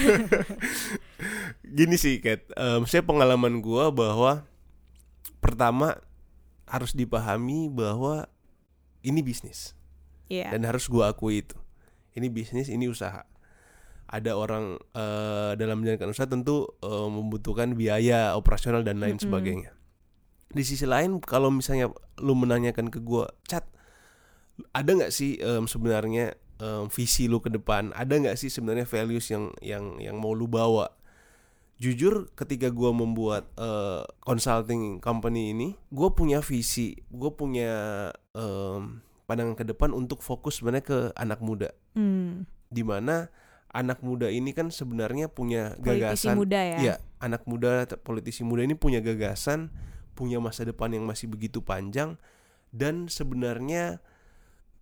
Gini 1.79 1.99
sih, 1.99 2.23
Kat. 2.23 2.47
Em, 2.55 2.87
saya 2.87 3.03
pengalaman 3.03 3.59
gua 3.59 3.91
bahwa 3.91 4.47
pertama 5.39 5.99
harus 6.65 6.93
dipahami 6.93 7.67
bahwa 7.69 8.29
ini 9.01 9.19
bisnis 9.19 9.73
Iya. 10.29 10.53
dan 10.53 10.63
harus 10.63 10.87
gua 10.87 11.11
akui 11.11 11.43
itu. 11.43 11.57
Ini 12.19 12.29
bisnis, 12.35 12.67
ini 12.67 12.91
usaha. 12.91 13.23
Ada 14.09 14.35
orang 14.35 14.81
eh, 14.97 15.53
dalam 15.55 15.81
menjalankan 15.85 16.11
usaha 16.11 16.27
tentu 16.27 16.67
eh, 16.83 17.09
membutuhkan 17.09 17.79
biaya 17.79 18.35
operasional 18.35 18.83
dan 18.83 18.99
lain 18.99 19.17
Mm-mm. 19.17 19.31
sebagainya. 19.31 19.71
Di 20.49 20.65
sisi 20.65 20.89
lain, 20.89 21.21
kalau 21.21 21.53
misalnya 21.53 21.93
lu 22.19 22.33
menanyakan 22.33 22.89
ke 22.89 23.05
gua, 23.05 23.29
cat, 23.45 23.69
ada 24.73 24.91
nggak 24.97 25.13
sih 25.13 25.37
em, 25.39 25.69
sebenarnya 25.69 26.41
em, 26.57 26.89
visi 26.89 27.29
lu 27.29 27.39
ke 27.45 27.53
depan? 27.53 27.93
Ada 27.93 28.17
nggak 28.17 28.37
sih 28.41 28.49
sebenarnya 28.49 28.89
values 28.89 29.29
yang 29.29 29.53
yang 29.61 30.01
yang 30.01 30.17
mau 30.17 30.33
lu 30.33 30.49
bawa? 30.49 30.89
Jujur, 31.79 32.33
ketika 32.33 32.73
gua 32.73 32.97
membuat 32.97 33.53
eh, 33.61 34.09
consulting 34.25 35.05
company 35.05 35.53
ini, 35.53 35.69
gua 35.93 36.17
punya 36.17 36.41
visi, 36.41 36.97
gue 37.13 37.31
punya 37.37 38.09
em, 38.33 39.05
pandangan 39.29 39.53
ke 39.53 39.69
depan 39.69 39.93
untuk 39.93 40.25
fokus 40.25 40.65
sebenarnya 40.65 40.85
ke 40.89 40.99
anak 41.13 41.45
muda, 41.45 41.77
Hmm. 41.99 42.47
di 42.71 42.87
mana 42.87 43.27
anak 43.75 44.01
muda 44.01 44.31
ini 44.31 44.55
kan 44.55 44.71
sebenarnya 44.71 45.29
punya 45.29 45.77
Politisi 45.77 46.31
gagasan 46.31 46.35
muda 46.39 46.61
ya. 46.63 46.79
Iya, 46.79 46.95
anak 47.21 47.43
muda, 47.45 47.85
politisi 48.01 48.47
muda 48.47 48.65
ini 48.65 48.79
punya 48.79 49.03
gagasan, 49.05 49.69
punya 50.17 50.41
masa 50.41 50.65
depan 50.65 50.95
yang 50.95 51.05
masih 51.05 51.29
begitu 51.29 51.61
panjang, 51.61 52.17
dan 52.73 53.11
sebenarnya 53.13 54.01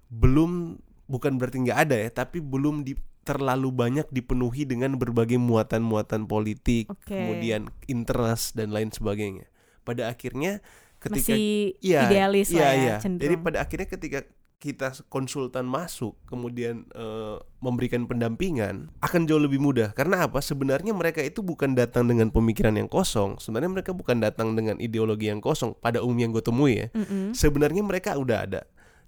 belum 0.06 0.78
bukan 1.10 1.38
berarti 1.38 1.66
nggak 1.66 1.80
ada 1.88 1.96
ya, 1.98 2.10
tapi 2.14 2.38
belum 2.38 2.86
di, 2.86 2.94
terlalu 3.26 3.74
banyak 3.74 4.06
dipenuhi 4.14 4.62
dengan 4.62 4.94
berbagai 4.94 5.38
muatan-muatan 5.38 6.30
politik, 6.30 6.86
Oke. 6.86 7.10
kemudian 7.10 7.66
interest 7.90 8.54
dan 8.54 8.70
lain 8.70 8.94
sebagainya. 8.94 9.50
Pada 9.82 10.10
akhirnya 10.10 10.62
ketika 11.02 11.34
Masih 11.34 11.74
Iya, 11.82 12.00
idealis 12.10 12.48
iya, 12.50 12.62
lah 12.62 12.72
ya 12.72 12.78
iya. 12.78 12.96
cenderung. 13.02 13.22
Jadi 13.22 13.34
pada 13.42 13.58
akhirnya 13.62 13.88
ketika 13.90 14.18
kita 14.56 15.04
konsultan 15.12 15.68
masuk 15.68 16.16
kemudian 16.24 16.88
eh, 16.96 17.36
memberikan 17.60 18.08
pendampingan 18.08 18.88
akan 19.04 19.28
jauh 19.28 19.40
lebih 19.40 19.60
mudah. 19.60 19.92
Karena 19.92 20.24
apa? 20.24 20.40
Sebenarnya 20.40 20.96
mereka 20.96 21.20
itu 21.20 21.44
bukan 21.44 21.76
datang 21.76 22.08
dengan 22.08 22.32
pemikiran 22.32 22.72
yang 22.74 22.88
kosong. 22.88 23.36
Sebenarnya 23.36 23.70
mereka 23.70 23.92
bukan 23.92 24.18
datang 24.18 24.56
dengan 24.56 24.80
ideologi 24.80 25.28
yang 25.28 25.44
kosong 25.44 25.76
pada 25.76 26.00
umum 26.00 26.16
yang 26.16 26.30
gue 26.32 26.44
temui 26.44 26.72
ya. 26.80 26.86
Mm-mm. 26.96 27.36
sebenarnya 27.36 27.84
mereka 27.84 28.16
udah 28.16 28.38
ada. 28.48 28.62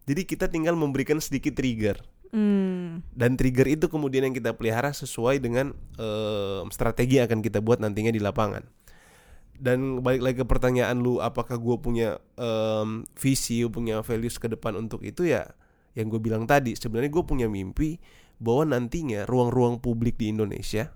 Jadi 0.05 0.25
kita 0.25 0.49
tinggal 0.49 0.77
memberikan 0.77 1.21
sedikit 1.21 1.57
trigger. 1.57 1.99
Hmm. 2.29 3.01
dan 3.17 3.41
trigger 3.41 3.65
itu 3.65 3.89
kemudian 3.89 4.29
yang 4.29 4.37
kita 4.37 4.53
pelihara 4.53 4.93
sesuai 4.93 5.41
dengan 5.41 5.73
eh, 5.97 6.61
strategi 6.69 7.17
yang 7.17 7.25
akan 7.25 7.41
kita 7.41 7.65
buat 7.65 7.81
nantinya 7.81 8.13
di 8.13 8.21
lapangan 8.21 8.69
dan 9.59 10.01
balik 10.01 10.23
lagi 10.23 10.37
ke 10.41 10.47
pertanyaan 10.47 11.03
lu 11.03 11.19
apakah 11.19 11.59
gue 11.59 11.77
punya 11.83 12.23
em, 12.39 13.03
visi 13.19 13.67
punya 13.67 14.01
values 14.07 14.39
ke 14.39 14.47
depan 14.47 14.79
untuk 14.79 15.03
itu 15.03 15.27
ya 15.27 15.51
yang 15.99 16.09
gue 16.09 16.23
bilang 16.23 16.47
tadi. 16.47 16.79
Sebenarnya 16.79 17.11
gue 17.11 17.25
punya 17.27 17.47
mimpi 17.51 17.99
bahwa 18.39 18.79
nantinya 18.79 19.27
ruang-ruang 19.27 19.83
publik 19.83 20.15
di 20.15 20.31
Indonesia 20.31 20.95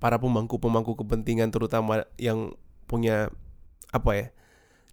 para 0.00 0.16
pemangku-pemangku 0.16 0.96
kepentingan 0.96 1.52
terutama 1.52 2.08
yang 2.16 2.56
punya 2.88 3.28
apa 3.92 4.10
ya 4.16 4.26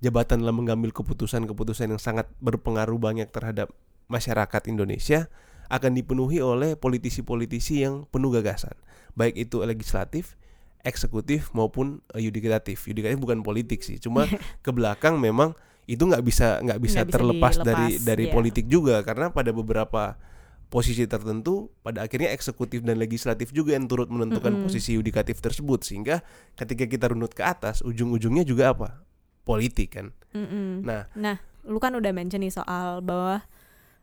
jabatan 0.04 0.44
dalam 0.44 0.62
mengambil 0.62 0.92
keputusan-keputusan 0.92 1.96
yang 1.96 2.02
sangat 2.02 2.28
berpengaruh 2.44 3.00
banyak 3.00 3.32
terhadap 3.32 3.72
masyarakat 4.12 4.62
Indonesia 4.68 5.32
akan 5.68 5.96
dipenuhi 5.96 6.40
oleh 6.40 6.76
politisi-politisi 6.80 7.84
yang 7.88 8.08
penuh 8.08 8.32
gagasan. 8.36 8.76
Baik 9.16 9.48
itu 9.50 9.64
legislatif 9.64 10.40
eksekutif 10.88 11.52
maupun 11.52 12.00
eh, 12.16 12.24
yudikatif 12.24 12.88
yudikatif 12.88 13.20
bukan 13.20 13.44
politik 13.44 13.84
sih 13.84 14.00
cuma 14.00 14.26
ke 14.66 14.72
belakang 14.72 15.20
memang 15.20 15.52
itu 15.88 16.04
nggak 16.04 16.24
bisa 16.24 16.60
nggak 16.64 16.80
bisa 16.84 17.00
bisa 17.04 17.12
terlepas 17.12 17.56
dari 17.64 17.96
dilepas, 17.96 18.04
dari 18.08 18.26
iya. 18.28 18.34
politik 18.34 18.66
juga 18.68 19.00
karena 19.04 19.32
pada 19.32 19.52
beberapa 19.56 20.20
posisi 20.68 21.08
tertentu 21.08 21.72
pada 21.80 22.04
akhirnya 22.04 22.36
eksekutif 22.36 22.84
dan 22.84 23.00
legislatif 23.00 23.56
juga 23.56 23.80
yang 23.80 23.88
turut 23.88 24.12
menentukan 24.12 24.52
Mm-mm. 24.52 24.68
posisi 24.68 25.00
yudikatif 25.00 25.40
tersebut 25.40 25.88
sehingga 25.88 26.20
ketika 26.60 26.84
kita 26.84 27.16
runut 27.16 27.32
ke 27.32 27.40
atas 27.40 27.80
ujung-ujungnya 27.88 28.44
juga 28.44 28.76
apa 28.76 29.00
politik 29.48 29.96
kan 29.96 30.12
Mm-mm. 30.36 30.84
nah 30.84 31.08
Nah, 31.16 31.40
lu 31.64 31.80
kan 31.80 31.96
udah 31.96 32.12
mention 32.12 32.44
nih 32.44 32.52
soal 32.52 33.00
bahwa 33.00 33.48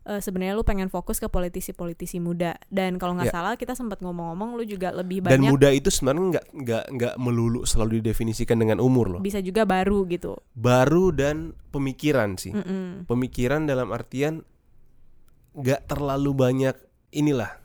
eh, 0.05 0.17
sebenarnya 0.17 0.53
lu 0.53 0.61
pengen 0.61 0.87
fokus 0.87 1.17
ke 1.17 1.25
politisi-politisi 1.25 2.17
muda 2.17 2.55
dan 2.67 2.95
kalau 2.95 3.13
nggak 3.13 3.27
Ya. 3.27 3.35
salah 3.35 3.53
kita 3.53 3.73
sempat 3.73 3.99
ngomong-ngomong 3.99 4.53
lu 4.53 4.63
juga 4.63 4.89
lebih 4.91 5.19
dan 5.19 5.37
banyak 5.37 5.49
muda 5.49 5.69
itu 5.69 5.89
sebenarnya 5.89 6.23
nggak 6.31 6.45
nggak 6.55 6.83
nggak 6.91 7.13
melulu 7.17 7.61
selalu 7.63 7.99
didefinisikan 7.99 8.55
dengan 8.55 8.77
umur 8.77 9.05
loh 9.09 9.19
bisa 9.19 9.37
juga 9.39 9.63
baru 9.63 10.05
gitu. 10.05 10.37
baru 10.53 11.09
dan 11.09 11.35
pemikiran 11.69 12.35
sih 12.35 12.51
Mm-mm. 12.51 13.05
pemikiran 13.05 13.65
dalam 13.65 13.89
artian 13.89 14.45
nggak 15.53 15.85
terlalu 15.85 16.31
banyak 16.31 16.75
inilah 17.09 17.57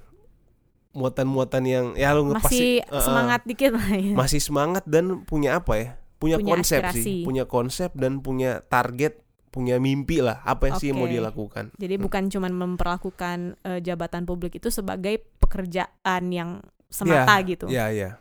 muatan-muatan 0.90 1.62
yang 1.62 1.86
ya 1.94 2.10
lu 2.10 2.32
Masih 2.32 2.82
eh, 2.82 3.00
semangat 3.00 3.44
dikit 3.44 3.74
lah 3.74 3.88
ya. 3.90 4.10
masih 4.12 4.40
semangat 4.40 4.82
dan 4.84 5.22
punya 5.22 5.58
apa 5.58 5.72
ya 5.74 5.88
punya, 6.16 6.36
Punya 6.36 6.50
konsep 6.52 6.80
aspirasi. 6.82 7.00
sih 7.00 7.18
punya 7.22 7.44
konsep 7.46 7.90
dan 7.94 8.18
punya 8.18 8.58
target 8.64 9.22
punya 9.50 9.76
mimpi 9.76 10.22
lah 10.22 10.40
apa 10.42 10.70
yang 10.70 10.78
sih 10.78 10.86
yang 10.88 10.98
mau 10.98 11.06
Oke. 11.06 11.12
dia 11.12 11.22
lakukan 11.22 11.64
Jadi 11.74 11.94
Hmm. 11.98 12.04
bukan 12.06 12.22
cuman 12.28 12.52
memperlakukan 12.54 13.38
eh, 13.60 13.80
jabatan 13.82 14.22
publik 14.22 14.56
itu 14.56 14.70
sebagai 14.70 15.18
pekerjaan 15.38 16.30
yang 16.30 16.62
semata 16.86 17.34
gitu. 17.42 17.66
ya 17.66 17.90
ya 17.90 18.18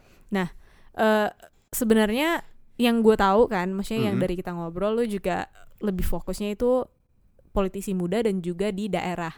Eh, 1.00 1.30
sebenarnya 1.72 2.44
yang 2.76 3.00
gue 3.00 3.16
tahu 3.16 3.48
kan, 3.48 3.72
maksudnya 3.72 4.12
yang 4.12 4.18
Mhm. 4.20 4.24
dari 4.26 4.36
kita 4.36 4.52
ngobrol 4.52 5.00
lu 5.00 5.08
juga 5.08 5.48
lebih 5.80 6.04
fokusnya 6.04 6.60
itu 6.60 6.84
politisi 7.56 7.96
muda 7.96 8.20
dan 8.20 8.44
juga 8.44 8.68
di 8.70 8.92
daerah. 8.92 9.32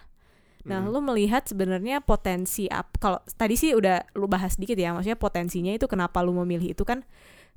Nah, 0.62 0.82
Mm. 0.82 0.90
lu 0.90 1.00
melihat 1.02 1.46
sebenarnya 1.46 2.02
potensi 2.02 2.66
apa? 2.66 2.94
Kalau 2.98 3.20
tadi 3.34 3.58
sih 3.58 3.74
udah 3.74 4.14
lu 4.14 4.26
bahas 4.26 4.58
dikit 4.58 4.74
ya, 4.74 4.94
maksudnya 4.94 5.18
potensinya 5.18 5.70
itu 5.70 5.86
kenapa 5.86 6.22
lu 6.22 6.34
memilih 6.34 6.74
itu 6.74 6.82
kan 6.82 7.02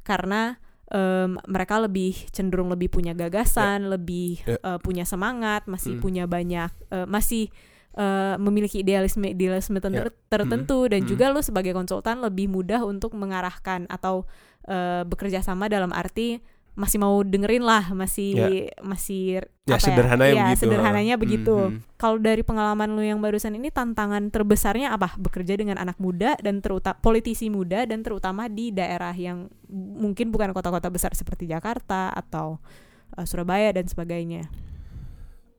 karena 0.00 0.56
em, 0.94 1.34
mereka 1.44 1.82
lebih 1.82 2.14
cenderung 2.30 2.70
lebih 2.70 2.86
punya 2.86 3.10
gagasan, 3.12 3.90
lebih 3.90 4.38
Ya. 4.46 4.56
eh, 4.62 4.78
punya 4.78 5.02
semangat, 5.02 5.66
masih 5.66 5.98
Mm. 5.98 6.00
punya 6.00 6.24
banyak, 6.24 6.70
eh, 6.88 7.06
masih 7.06 7.50
eh, 7.94 8.34
memiliki 8.42 8.82
idealisme 8.82 9.22
idealisme 9.22 9.78
ter- 9.78 9.94
Ya. 9.94 10.10
tertentu 10.26 10.90
dan 10.90 11.06
Mm. 11.06 11.08
juga 11.08 11.30
lu 11.30 11.38
sebagai 11.38 11.70
konsultan 11.70 12.18
lebih 12.18 12.50
mudah 12.50 12.82
untuk 12.82 13.14
mengarahkan 13.14 13.86
atau 13.86 14.26
eh, 14.64 15.04
bekerja 15.04 15.44
sama 15.44 15.68
dalam 15.68 15.92
arti 15.92 16.40
masih 16.74 16.98
mau 16.98 17.22
dengerin 17.22 17.62
lah, 17.62 17.94
masih 17.94 18.34
masih 18.82 19.46
ya 19.62 19.78
apa 19.78 19.86
sederhananya 19.86 20.34
ya, 20.34 20.44
begitu 20.50 20.62
sederhananya 20.66 21.14
ha. 21.14 21.20
begitu. 21.22 21.54
Mhm. 21.54 21.78
Kalau 21.94 22.18
dari 22.18 22.42
pengalaman 22.42 22.98
lu 22.98 23.02
yang 23.06 23.22
barusan 23.22 23.54
ini 23.54 23.70
tantangan 23.70 24.34
terbesarnya 24.34 24.90
apa? 24.90 25.14
Bekerja 25.14 25.54
dengan 25.54 25.78
anak 25.78 26.02
muda 26.02 26.34
dan 26.42 26.58
terutama 26.58 26.98
politisi 26.98 27.46
muda 27.46 27.86
dan 27.86 28.02
terutama 28.02 28.50
di 28.50 28.74
daerah 28.74 29.14
yang 29.14 29.46
mungkin 29.70 30.34
bukan 30.34 30.50
kota-kota 30.50 30.90
besar 30.90 31.14
seperti 31.14 31.46
Jakarta 31.46 32.10
atau 32.10 32.58
uh, 33.14 33.24
Surabaya 33.24 33.70
dan 33.70 33.86
sebagainya. 33.86 34.50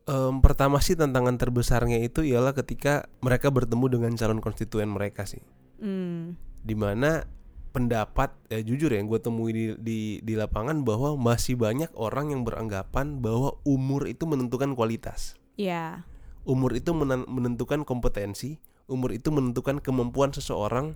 Em, 0.06 0.38
pertama 0.38 0.78
sih 0.86 0.94
tantangan 0.94 1.34
terbesarnya 1.34 1.98
itu 1.98 2.22
ialah 2.22 2.54
ketika 2.54 3.10
mereka 3.26 3.50
bertemu 3.50 3.86
dengan 3.90 4.12
calon 4.14 4.38
konstituen 4.38 4.92
mereka 4.92 5.26
sih 5.26 5.42
Hmm. 5.76 6.40
di 6.64 6.72
mana 6.72 7.28
pendapat 7.76 8.32
ya 8.48 8.60
jujur 8.62 8.88
ya 8.88 8.98
yang 8.98 9.06
gue 9.06 9.20
temui 9.20 9.52
di, 9.52 9.66
di 9.78 10.00
di 10.20 10.34
lapangan 10.34 10.82
bahwa 10.82 11.14
masih 11.14 11.54
banyak 11.54 11.92
orang 11.94 12.32
yang 12.32 12.42
beranggapan 12.42 13.20
bahwa 13.20 13.60
umur 13.62 14.08
itu 14.08 14.24
menentukan 14.24 14.72
kualitas 14.72 15.36
Ya. 15.56 16.08
umur 16.42 16.72
itu 16.72 16.92
menen- 16.92 17.28
menentukan 17.28 17.84
kompetensi 17.84 18.58
umur 18.86 19.12
itu 19.12 19.28
menentukan 19.28 19.78
kemampuan 19.78 20.32
seseorang 20.32 20.96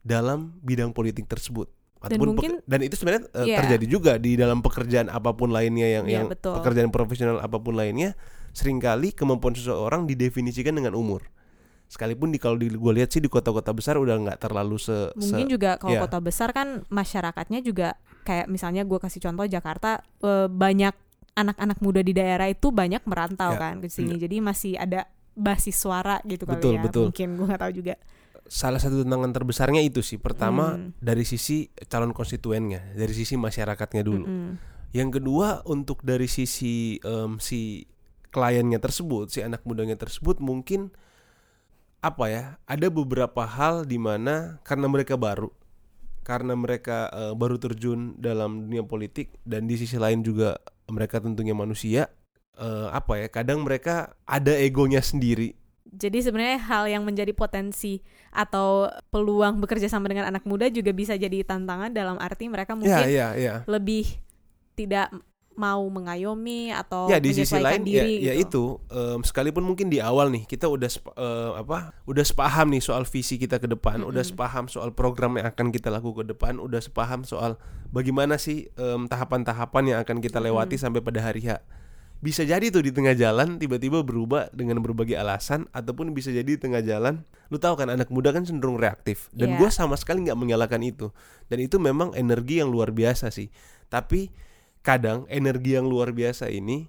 dalam 0.00 0.56
bidang 0.60 0.90
politik 0.90 1.26
tersebut 1.26 1.68
Dan 1.96 2.16
Ataupun 2.16 2.28
mungkin- 2.30 2.54
peke- 2.60 2.64
dan 2.66 2.80
itu 2.80 2.94
sebenarnya 2.94 3.22
eh, 3.34 3.46
Iya. 3.46 3.56
terjadi 3.58 3.86
juga 3.86 4.12
di 4.16 4.32
dalam 4.34 4.60
pekerjaan 4.60 5.08
apa 5.08 5.32
pun 5.32 5.48
lainnya 5.48 5.88
yang 5.90 6.04
Iya, 6.04 6.14
yang 6.14 6.26
betul. 6.28 6.54
pekerjaan 6.54 6.88
profesional 6.88 7.40
apa 7.40 7.56
pun 7.56 7.74
lainnya 7.74 8.14
sering 8.52 8.78
kali 8.78 9.10
kemampuan 9.10 9.52
seseorang 9.52 10.04
didefinisikan 10.04 10.72
dengan 10.72 10.92
umur 10.92 11.28
sekalipun 11.86 12.28
di 12.28 12.36
kalau 12.36 12.54
di 12.54 12.68
gue 12.68 12.92
lihat 12.92 13.08
sih 13.08 13.18
di 13.18 13.26
kota-kota 13.26 13.70
besar 13.70 13.94
udah 13.94 14.16
nggak 14.16 14.38
terlalu 14.38 14.76
se, 14.76 14.90
se- 15.12 15.30
Mungkin 15.30 15.46
juga 15.48 15.76
kalau 15.76 15.94
ya. 15.94 16.02
kota 16.02 16.18
besar 16.18 16.50
kan 16.50 16.82
masyarakatnya 16.86 17.60
juga 17.60 17.94
kayak 18.22 18.46
misalnya 18.46 18.82
gue 18.82 18.96
kasih 18.96 19.20
contoh 19.20 19.44
Jakarta 19.44 20.02
eh, 20.20 20.46
banyak 20.46 20.94
anak-anak 21.32 21.78
muda 21.78 22.00
di 22.00 22.10
daerah 22.10 22.46
itu 22.46 22.68
banyak 22.68 23.04
merantau 23.04 23.52
Ya, 23.52 23.60
kan 23.60 23.74
ke 23.78 23.86
sini. 23.86 24.16
Jadi 24.16 24.40
masih 24.40 24.74
ada 24.74 25.04
basis 25.32 25.76
suara 25.76 26.16
gitu 26.22 26.42
kali 26.42 26.56
Betul, 26.56 26.74
ya. 26.74 26.82
betul. 26.82 27.04
Mungkin 27.08 27.28
gue 27.34 27.46
nggak 27.46 27.62
tahu 27.62 27.74
juga. 27.74 27.94
salah 28.46 28.78
satu 28.78 29.02
tantangan 29.02 29.34
terbesarnya 29.34 29.82
itu 29.82 30.00
sih 30.00 30.16
pertama 30.16 30.78
Hmm. 30.78 30.94
dari 30.96 31.22
sisi 31.22 31.66
calon 31.84 32.10
konstituennya 32.10 32.94
dari 32.94 33.10
sisi 33.10 33.34
masyarakatnya 33.34 34.00
dulu 34.00 34.22
Mm-mm. 34.22 34.54
yang 34.92 35.10
kedua 35.10 35.66
untuk 35.66 35.98
dari 36.00 36.26
sisi 36.26 36.94
em, 36.96 37.36
si 37.38 37.90
kliennya 38.28 38.78
tersebut 38.78 39.28
si 39.28 39.42
anak 39.42 39.66
mudanya 39.66 39.94
tersebut 39.94 40.38
mungkin 40.38 40.94
apa 42.06 42.30
ya 42.30 42.44
ada 42.70 42.86
beberapa 42.86 43.42
hal 43.42 43.82
di 43.82 43.98
mana 43.98 44.62
karena 44.62 44.86
mereka 44.86 45.18
baru 45.18 45.50
karena 46.22 46.54
mereka 46.54 47.10
eh, 47.10 47.34
baru 47.34 47.58
terjun 47.58 48.14
dalam 48.18 48.70
dunia 48.70 48.86
politik 48.86 49.34
dan 49.42 49.66
di 49.66 49.74
sisi 49.74 49.98
lain 49.98 50.22
juga 50.22 50.58
mereka 50.86 51.18
tentunya 51.18 51.54
manusia 51.54 52.06
eh, 52.58 52.88
apa 52.90 53.18
ya 53.18 53.26
kadang 53.26 53.66
mereka 53.66 54.14
ada 54.22 54.54
egonya 54.54 55.02
sendiri. 55.02 55.54
Jadi 55.86 56.18
sebenarnya 56.18 56.58
hal 56.66 56.90
yang 56.90 57.06
menjadi 57.06 57.30
potensi 57.30 58.02
atau 58.34 58.90
peluang 59.08 59.62
bekerja 59.62 59.86
sama 59.86 60.10
dengan 60.10 60.28
anak 60.28 60.42
muda 60.42 60.66
juga 60.66 60.90
bisa 60.90 61.14
jadi 61.14 61.46
tantangan 61.46 61.94
dalam 61.94 62.18
arti 62.18 62.50
mereka 62.50 62.74
ya 62.74 62.78
mungkin 62.78 63.06
ya 63.06 63.28
ya. 63.38 63.54
lebih 63.70 64.18
tidak 64.76 65.14
mau 65.56 65.80
mengayomi 65.88 66.68
atau 66.70 67.08
ya 67.08 67.16
di 67.16 67.32
sisi 67.32 67.56
lain 67.56 67.80
ya, 67.82 68.04
diri 68.04 68.14
ya 68.22 68.32
gitu. 68.36 68.78
itu 68.84 68.92
em, 68.92 69.20
sekalipun 69.20 69.64
mungkin 69.64 69.88
di 69.88 69.98
awal 69.98 70.28
nih 70.28 70.44
kita 70.44 70.68
udah 70.68 70.86
sepa- 70.86 71.16
eh, 71.16 71.50
apa 71.60 71.96
udah 72.04 72.24
sepaham 72.24 72.68
nih 72.70 72.80
soal 72.80 73.02
visi 73.02 73.36
kita 73.36 73.56
ke 73.56 73.64
depan 73.66 74.00
udah 74.00 74.20
Mm-mm. 74.20 74.36
sepaham 74.36 74.64
soal 74.68 74.92
program 74.92 75.34
yang 75.34 75.48
akan 75.48 75.72
kita 75.72 75.88
lakukan 75.88 76.28
ke 76.28 76.36
depan 76.36 76.60
udah 76.60 76.78
sepaham 76.78 77.24
soal 77.24 77.56
bagaimana 77.88 78.36
sih 78.36 78.68
em, 78.72 79.08
tahapan-tahapan 79.08 79.84
yang 79.90 79.98
akan 80.00 80.20
kita 80.20 80.38
lewati 80.38 80.76
sampai 80.76 81.00
pada 81.00 81.20
hari 81.20 81.40
H 81.42 81.58
bisa 82.16 82.40
jadi 82.42 82.72
tuh 82.72 82.80
di 82.80 82.96
tengah 82.96 83.12
jalan 83.12 83.60
tiba-tiba 83.60 84.00
berubah 84.00 84.48
dengan 84.50 84.80
berbagai 84.80 85.16
alasan 85.16 85.68
ataupun 85.70 86.12
bisa 86.12 86.32
jadi 86.32 86.48
di 86.48 86.56
tengah 86.56 86.80
jalan 86.80 87.20
lu 87.48 87.60
tahu 87.60 87.76
kan 87.76 87.92
anak 87.92 88.08
muda 88.08 88.32
kan 88.32 88.40
cenderung 88.40 88.80
reaktif 88.80 89.28
dan 89.32 89.52
Iya. 89.52 89.56
gue 89.60 89.68
sama 89.68 90.00
sekali 90.00 90.24
nggak 90.24 90.34
menyalahkan 90.34 90.80
itu 90.80 91.12
dan 91.48 91.58
itu 91.60 91.76
memang 91.76 92.12
energi 92.12 92.60
yang 92.60 92.72
luar 92.72 92.88
biasa 92.88 93.28
sih 93.28 93.52
tapi 93.86 94.32
kadang 94.86 95.26
energi 95.26 95.74
yang 95.74 95.90
luar 95.90 96.14
biasa 96.14 96.46
ini 96.46 96.86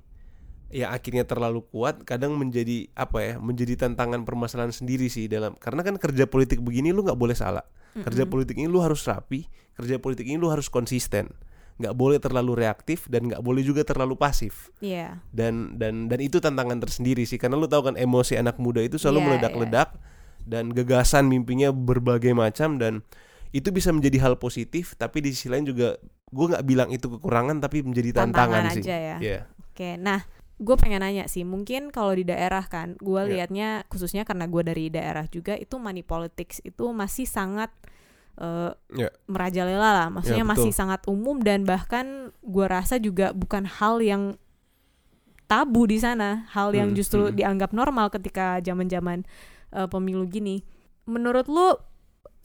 yang 0.70 0.92
akhirnya 0.92 1.24
terlalu 1.24 1.64
kuat 1.66 2.04
kadang 2.04 2.36
menjadi 2.36 2.92
apa 2.94 3.24
ya 3.24 3.34
menjadi 3.40 3.88
tantangan 3.88 4.28
permasalahan 4.28 4.76
sendiri 4.76 5.08
sih 5.10 5.26
dalam 5.32 5.56
karena 5.58 5.82
kan 5.82 5.96
kerja 5.96 6.30
politik 6.30 6.62
begini 6.62 6.94
lu 6.94 7.02
nggak 7.02 7.18
boleh 7.18 7.34
salah. 7.34 7.66
Kerja 7.98 8.30
politik 8.30 8.62
ini 8.62 8.70
lu 8.70 8.78
harus 8.86 9.02
rapi 9.10 9.50
kerja 9.74 9.98
politik 9.98 10.30
ini 10.30 10.38
lu 10.38 10.54
harus 10.54 10.70
konsisten. 10.70 11.34
Nggak 11.82 11.96
boleh 11.98 12.22
terlalu 12.22 12.62
reaktif 12.62 13.10
dan 13.10 13.26
nggak 13.32 13.42
boleh 13.42 13.66
juga 13.66 13.82
terlalu 13.82 14.14
pasif. 14.20 14.70
Iya. 14.84 15.24
dan 15.34 15.80
dan 15.82 16.12
dan 16.12 16.20
itu 16.22 16.38
tantangan 16.38 16.78
tersendiri 16.84 17.26
sih 17.26 17.42
karena 17.42 17.58
lu 17.58 17.66
tahu 17.66 17.90
kan 17.90 17.96
emosi 17.98 18.38
anak 18.38 18.62
muda 18.62 18.84
itu 18.84 19.02
selalu 19.02 19.18
Iya, 19.18 19.26
meledak-ledak 19.26 19.90
dan 20.46 20.70
gagasan 20.76 21.32
mimpinya 21.32 21.72
berbagai 21.72 22.36
macam 22.36 22.76
dan 22.78 23.02
itu 23.56 23.72
bisa 23.72 23.96
menjadi 23.96 24.20
hal 24.28 24.36
positif 24.36 25.00
tapi 25.00 25.24
di 25.24 25.32
sisi 25.32 25.48
lain 25.48 25.64
juga 25.64 25.96
gue 26.28 26.46
nggak 26.52 26.66
bilang 26.68 26.90
itu 26.92 27.08
kekurangan 27.08 27.64
tapi 27.64 27.82
menjadi 27.82 28.24
tantangan, 28.24 28.68
Tantangan 28.68 28.76
sih 28.76 28.84
aja 28.84 28.96
ya. 28.96 29.18
Iya. 29.24 29.40
Oke, 29.72 29.96
nah 29.96 30.20
gue 30.58 30.76
pengen 30.76 31.06
nanya 31.06 31.30
sih, 31.30 31.46
mungkin 31.46 31.94
kalau 31.94 32.18
di 32.18 32.26
daerah 32.26 32.66
kan, 32.66 32.98
gue 32.98 33.22
Ya. 33.24 33.46
liatnya 33.46 33.70
khususnya 33.88 34.26
karena 34.26 34.50
gue 34.50 34.62
dari 34.66 34.90
daerah 34.90 35.30
juga 35.30 35.54
itu 35.54 35.78
money 35.78 36.02
politics 36.02 36.60
itu 36.66 36.90
masih 36.92 37.30
sangat 37.30 37.70
eh, 38.38 38.70
Ya. 38.94 39.10
merajalela 39.26 39.90
lah, 39.98 40.08
maksudnya 40.14 40.46
Ya, 40.46 40.52
masih 40.54 40.70
betul. 40.70 40.78
sangat 40.78 41.02
umum 41.10 41.42
dan 41.42 41.66
bahkan 41.66 42.30
gue 42.46 42.66
rasa 42.70 43.02
juga 43.02 43.34
bukan 43.34 43.66
hal 43.66 43.98
yang 43.98 44.38
tabu 45.48 45.88
di 45.88 45.98
sana, 45.98 46.46
hal 46.52 46.76
yang 46.76 46.92
Hmm, 46.92 46.98
justru 47.00 47.32
hmm. 47.32 47.36
dianggap 47.40 47.72
normal 47.72 48.12
ketika 48.12 48.60
zaman-zaman 48.62 49.24
eh, 49.74 49.88
pemilu 49.88 50.28
gini. 50.28 50.64
Menurut 51.08 51.48
lu 51.48 51.76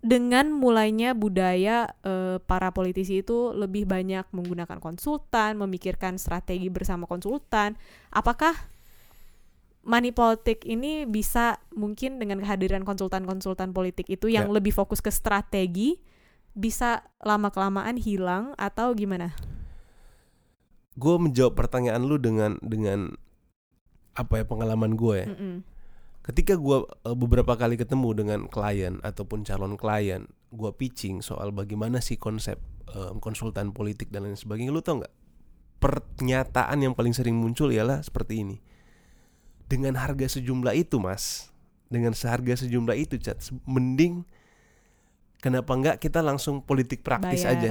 dengan 0.02 0.50
mulainya 0.50 1.14
budaya 1.14 1.94
eh, 2.02 2.42
para 2.42 2.74
politisi 2.74 3.22
itu 3.22 3.54
lebih 3.54 3.86
banyak 3.86 4.26
menggunakan 4.34 4.82
konsultan, 4.82 5.54
memikirkan 5.62 6.18
strategi 6.18 6.66
bersama 6.66 7.06
konsultan, 7.06 7.78
apakah 8.10 8.50
money 9.82 10.10
politik 10.10 10.66
ini 10.66 11.06
bisa 11.06 11.58
mungkin 11.70 12.18
dengan 12.18 12.42
kehadiran 12.42 12.82
konsultan-konsultan 12.82 13.70
politik 13.70 14.10
itu 14.10 14.26
yang 14.26 14.50
Ya. 14.50 14.54
lebih 14.58 14.74
fokus 14.74 14.98
ke 14.98 15.10
strategi 15.10 15.98
bisa 16.52 17.06
lama 17.22 17.48
kelamaan 17.54 17.96
hilang 17.96 18.52
atau 18.58 18.92
gimana? 18.92 19.32
gue 20.92 21.16
menjawab 21.16 21.56
pertanyaan 21.56 22.04
lu 22.04 22.20
dengan 22.20 22.60
dengan 22.60 23.16
apa 24.12 24.42
ya 24.42 24.44
pengalaman 24.44 24.92
gue 24.92 25.24
ya 25.24 25.26
Mm-mm. 25.32 25.54
Ketika 26.22 26.54
gue 26.54 26.86
beberapa 27.18 27.58
kali 27.58 27.74
ketemu 27.74 28.08
dengan 28.14 28.40
klien 28.46 29.02
ataupun 29.02 29.42
calon 29.42 29.74
klien 29.74 30.30
gue 30.54 30.70
pitching 30.76 31.24
soal 31.24 31.50
bagaimana 31.50 31.98
sih 31.98 32.20
konsep 32.20 32.60
em, 32.92 33.18
konsultan 33.18 33.72
politik 33.74 34.12
dan 34.12 34.28
lain 34.28 34.38
sebagainya 34.38 34.70
lu 34.70 34.84
tau 34.84 35.02
nggak? 35.02 35.14
Pernyataan 35.82 36.78
yang 36.78 36.94
paling 36.94 37.10
sering 37.10 37.34
muncul 37.34 37.74
ialah 37.74 38.04
seperti 38.06 38.46
ini. 38.46 38.56
Dengan 39.66 39.98
harga 39.98 40.38
sejumlah 40.38 40.78
itu 40.78 41.02
mas. 41.02 41.50
Dengan 41.90 42.14
seharga 42.14 42.54
sejumlah 42.54 42.94
itu 42.94 43.18
cat 43.18 43.42
mending 43.66 44.22
kenapa 45.42 45.74
nggak 45.74 45.96
kita 45.98 46.22
langsung 46.22 46.62
politik 46.62 47.02
praktis 47.02 47.42
Bayar. 47.42 47.58
aja? 47.58 47.70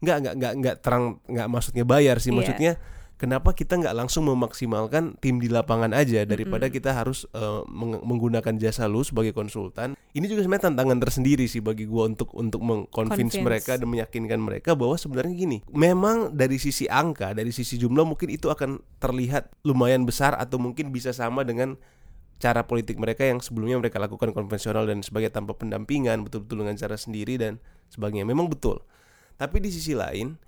Nggak 0.00 0.16
nggak 0.22 0.34
nggak 0.38 0.52
nggak 0.62 0.76
terang 0.80 1.18
nggak 1.26 1.48
maksudnya 1.50 1.84
bayar 1.84 2.16
sih. 2.22 2.30
Iya. 2.30 2.36
maksudnya 2.38 2.72
kenapa 3.20 3.52
kita 3.52 3.76
nggak 3.76 3.92
langsung 3.92 4.24
memaksimalkan 4.24 5.20
tim 5.20 5.36
di 5.36 5.52
lapangan 5.52 5.92
aja 5.92 6.24
daripada 6.24 6.72
Mm-mm. 6.72 6.76
kita 6.80 6.96
harus 6.96 7.28
eh, 7.36 7.62
meng- 7.68 8.00
menggunakan 8.00 8.56
jasa 8.56 8.88
lu 8.88 9.04
sebagai 9.04 9.36
konsultan 9.36 9.92
ini 10.16 10.24
juga 10.24 10.48
sebenarnya 10.48 10.72
tantangan 10.72 10.98
tersendiri 11.04 11.44
sih 11.44 11.60
bagi 11.60 11.84
gua 11.84 12.08
untuk 12.08 12.32
untuk 12.32 12.64
mengconvince 12.64 13.36
Convince. 13.36 13.44
mereka 13.44 13.76
dan 13.76 13.92
meyakinkan 13.92 14.40
mereka 14.40 14.72
bahwa 14.72 14.96
sebenarnya 14.96 15.36
gini 15.36 15.58
memang 15.68 16.32
dari 16.32 16.56
sisi 16.56 16.88
angka 16.88 17.36
dari 17.36 17.52
sisi 17.52 17.76
jumlah 17.76 18.08
mungkin 18.08 18.32
itu 18.32 18.48
akan 18.48 18.80
terlihat 18.96 19.52
lumayan 19.68 20.08
besar 20.08 20.32
atau 20.40 20.56
mungkin 20.56 20.88
bisa 20.88 21.12
sama 21.12 21.44
dengan 21.44 21.76
cara 22.40 22.64
politik 22.64 22.96
mereka 22.96 23.28
yang 23.28 23.44
sebelumnya 23.44 23.76
mereka 23.76 24.00
lakukan 24.00 24.32
konvensional 24.32 24.88
dan 24.88 25.04
sebagai 25.04 25.28
tanpa 25.28 25.52
pendampingan 25.52 26.24
betul-betul 26.24 26.64
dengan 26.64 26.72
cara 26.80 26.96
sendiri 26.96 27.36
dan 27.36 27.60
sebagainya 27.92 28.24
memang 28.24 28.48
betul 28.48 28.80
tapi 29.36 29.60
di 29.60 29.68
sisi 29.68 29.92
lain 29.92 30.40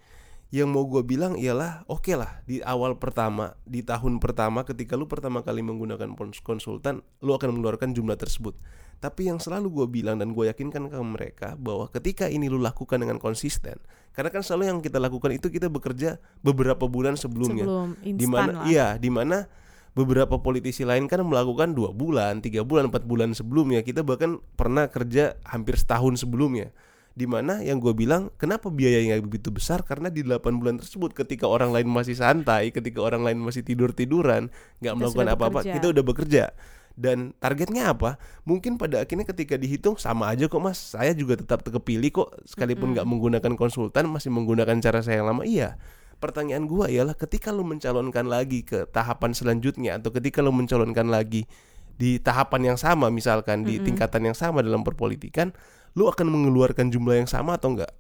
yang 0.53 0.69
mau 0.69 0.85
gue 0.85 1.01
bilang 1.01 1.33
ialah 1.41 1.81
oke 1.89 2.13
lah 2.13 2.45
di 2.45 2.61
awal 2.61 3.01
pertama 3.01 3.57
di 3.65 3.81
tahun 3.81 4.21
pertama 4.21 4.69
ketika 4.69 5.01
lu 5.01 5.09
pertama 5.09 5.41
kali 5.41 5.65
menggunakan 5.65 6.13
konsultan 6.45 7.01
lu 7.25 7.33
akan 7.33 7.57
mengeluarkan 7.57 7.97
jumlah 7.97 8.21
tersebut. 8.21 8.53
Tapi 9.01 9.33
yang 9.33 9.41
selalu 9.41 9.73
gue 9.73 9.87
bilang 9.89 10.21
dan 10.21 10.37
gue 10.37 10.53
yakinkan 10.53 10.93
ke 10.93 11.01
mereka 11.01 11.49
bahwa 11.57 11.89
ketika 11.89 12.29
ini 12.29 12.53
lu 12.53 12.61
lakukan 12.61 13.01
dengan 13.01 13.17
konsisten 13.17 13.81
karena 14.13 14.29
kan 14.29 14.45
selalu 14.45 14.69
yang 14.69 14.79
kita 14.85 15.01
lakukan 15.01 15.33
itu 15.33 15.49
kita 15.49 15.73
bekerja 15.73 16.21
beberapa 16.45 16.85
bulan 16.85 17.17
sebelumnya. 17.17 17.65
Sebelum 17.65 17.89
di 18.05 18.13
instan 18.13 18.29
mana 18.29 18.53
lah. 18.53 18.65
iya 18.69 18.87
di 19.01 19.09
mana 19.09 19.49
beberapa 19.97 20.37
politisi 20.37 20.85
lain 20.85 21.09
kan 21.09 21.25
melakukan 21.25 21.73
dua 21.73 21.97
bulan 21.97 22.45
tiga 22.45 22.61
bulan 22.61 22.93
empat 22.93 23.09
bulan 23.09 23.33
sebelumnya. 23.33 23.81
Kita 23.81 24.05
bahkan 24.05 24.37
pernah 24.61 24.85
kerja 24.93 25.33
hampir 25.49 25.81
setahun 25.81 26.21
sebelumnya 26.21 26.77
di 27.13 27.29
mana 27.29 27.61
yang 27.61 27.77
gue 27.77 27.93
bilang 27.93 28.33
kenapa 28.41 28.73
biayanya 28.73 29.21
begitu 29.21 29.53
besar? 29.53 29.85
Karena 29.85 30.09
di 30.09 30.25
8 30.25 30.41
bulan 30.57 30.81
tersebut 30.81 31.13
ketika 31.13 31.45
orang 31.45 31.69
lain 31.73 31.89
masih 31.89 32.17
santai 32.17 32.73
ketika 32.73 33.05
orang 33.05 33.21
lain 33.21 33.37
masih 33.41 33.61
tidur 33.61 33.93
tiduran 33.93 34.49
nggak 34.81 34.95
melakukan 34.97 35.29
apa-apa 35.37 35.61
kita 35.65 35.93
udah 35.93 36.05
bekerja. 36.05 36.45
Dan 36.93 37.33
targetnya 37.41 37.97
apa? 37.97 38.21
Mungkin 38.45 38.77
pada 38.77 39.01
akhirnya 39.01 39.25
ketika 39.25 39.57
dihitung 39.57 39.97
sama 39.97 40.29
aja 40.29 40.45
kok 40.49 40.61
mas. 40.61 40.77
Saya 40.77 41.17
juga 41.17 41.41
tetap 41.41 41.65
kepilih 41.65 42.13
kok 42.13 42.29
sekalipun 42.45 42.93
nggak 42.93 43.09
menggunakan 43.09 43.53
konsultan 43.57 44.13
masih 44.13 44.29
menggunakan 44.29 44.77
cara 44.81 45.01
saya 45.01 45.25
yang 45.25 45.33
lama. 45.33 45.45
Iya. 45.45 45.81
Pertanyaan 46.21 46.69
gua 46.69 46.87
ialah 46.93 47.17
ketika 47.17 47.51
lu 47.51 47.65
mencalonkan 47.65 48.29
lagi 48.29 48.63
ke 48.63 48.87
tahapan 48.93 49.33
selanjutnya 49.33 49.99
atau 49.99 50.13
ketika 50.15 50.45
lu 50.45 50.53
mencalonkan 50.53 51.09
lagi 51.09 51.49
di 51.97 52.17
tahapan 52.23 52.73
yang 52.73 52.79
sama 52.81 53.13
misalkan 53.13 53.67
di 53.67 53.77
Mm-mm. 53.77 53.87
tingkatan 53.91 54.33
yang 54.33 54.37
sama 54.37 54.65
dalam 54.65 54.81
perpolitikan 54.87 55.53
lu 55.93 56.09
akan 56.09 56.27
mengeluarkan 56.29 56.89
jumlah 56.89 57.21
yang 57.21 57.29
sama 57.29 57.57
atau 57.61 57.77
enggak 57.77 57.93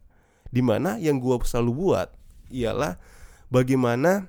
di 0.49 0.61
mana 0.61 0.97
yang 1.01 1.17
gua 1.17 1.41
selalu 1.45 1.71
buat 1.73 2.09
ialah 2.53 3.01
bagaimana 3.49 4.29